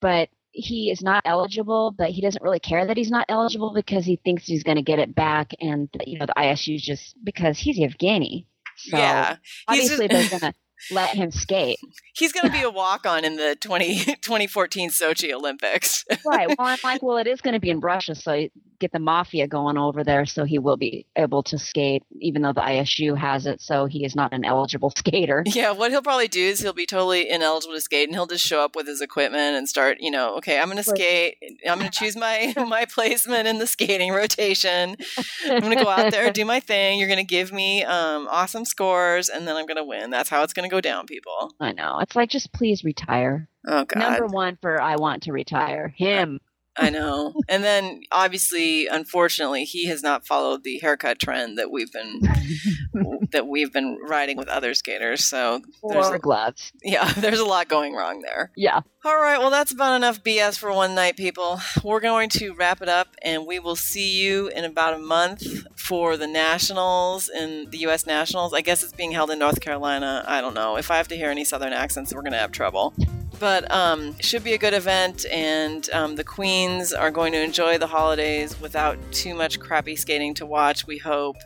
[0.01, 1.95] but he is not eligible.
[1.97, 4.83] But he doesn't really care that he's not eligible because he thinks he's going to
[4.83, 8.47] get it back, and you know the ISU is just because he's Yevgeny.
[8.77, 9.37] So yeah,
[9.71, 10.59] He's obviously just- they're going to
[10.91, 11.79] let him skate.
[12.15, 16.05] he's going to be a walk on in the 20, 2014 Sochi Olympics.
[16.27, 16.49] right.
[16.49, 18.49] Well, I'm like, well, it is going to be in Russia, so
[18.79, 22.53] get the mafia going over there, so he will be able to skate, even though
[22.53, 23.61] the ISU has it.
[23.61, 25.43] So he is not an eligible skater.
[25.47, 28.45] Yeah, what he'll probably do is he'll be totally ineligible to skate, and he'll just
[28.45, 29.99] show up with his equipment and start.
[30.01, 31.37] You know, okay, I'm going to skate.
[31.69, 34.97] I'm going to choose my my placement in the skating rotation.
[35.45, 36.99] I'm going to go out there, do my thing.
[36.99, 40.11] You're going to give me um, awesome scores, and then I'm going to win.
[40.11, 41.53] That's how it's going to go down, people.
[41.61, 41.99] I know.
[42.01, 43.49] It's like, just please retire.
[43.67, 45.89] Oh God, Number one for I want to retire.
[45.97, 46.41] Him.
[46.79, 47.35] I know.
[47.49, 52.21] And then, obviously, unfortunately, he has not followed the haircut trend that we've been
[53.33, 55.25] that we've been riding with other skaters.
[55.25, 56.73] So, there's Or gloves.
[56.85, 58.51] yeah, there's a lot going wrong there.
[58.57, 58.81] Yeah.
[59.05, 61.61] All right, well, that's about enough BS for one night, people.
[61.85, 65.45] We're going to wrap it up, and we will see you in about a month
[65.79, 68.05] for the Nationals in the U.S.
[68.05, 68.53] Nationals.
[68.53, 70.25] I guess it's being held in North Carolina.
[70.27, 70.77] I don't know.
[70.77, 72.95] If I have to hear any Southern accents, we're going to have trouble.
[73.39, 77.77] But um, should be a good event, and um, the Queens are going to enjoy
[77.77, 81.37] the holidays without too much crappy skating to watch, we hope.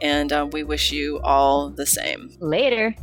[0.00, 2.30] And uh, we wish you all the same.
[2.40, 2.94] Later.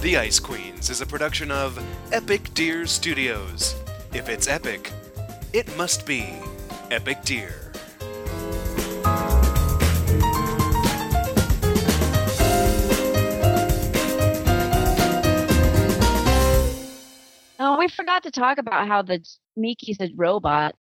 [0.00, 1.78] The Ice Queens is a production of
[2.10, 3.76] Epic Deer Studios.
[4.12, 4.90] If it's epic,
[5.52, 6.34] it must be
[6.90, 7.71] Epic Deer.
[17.64, 19.24] Oh, we forgot to talk about how the
[19.56, 20.74] Miki's a robot.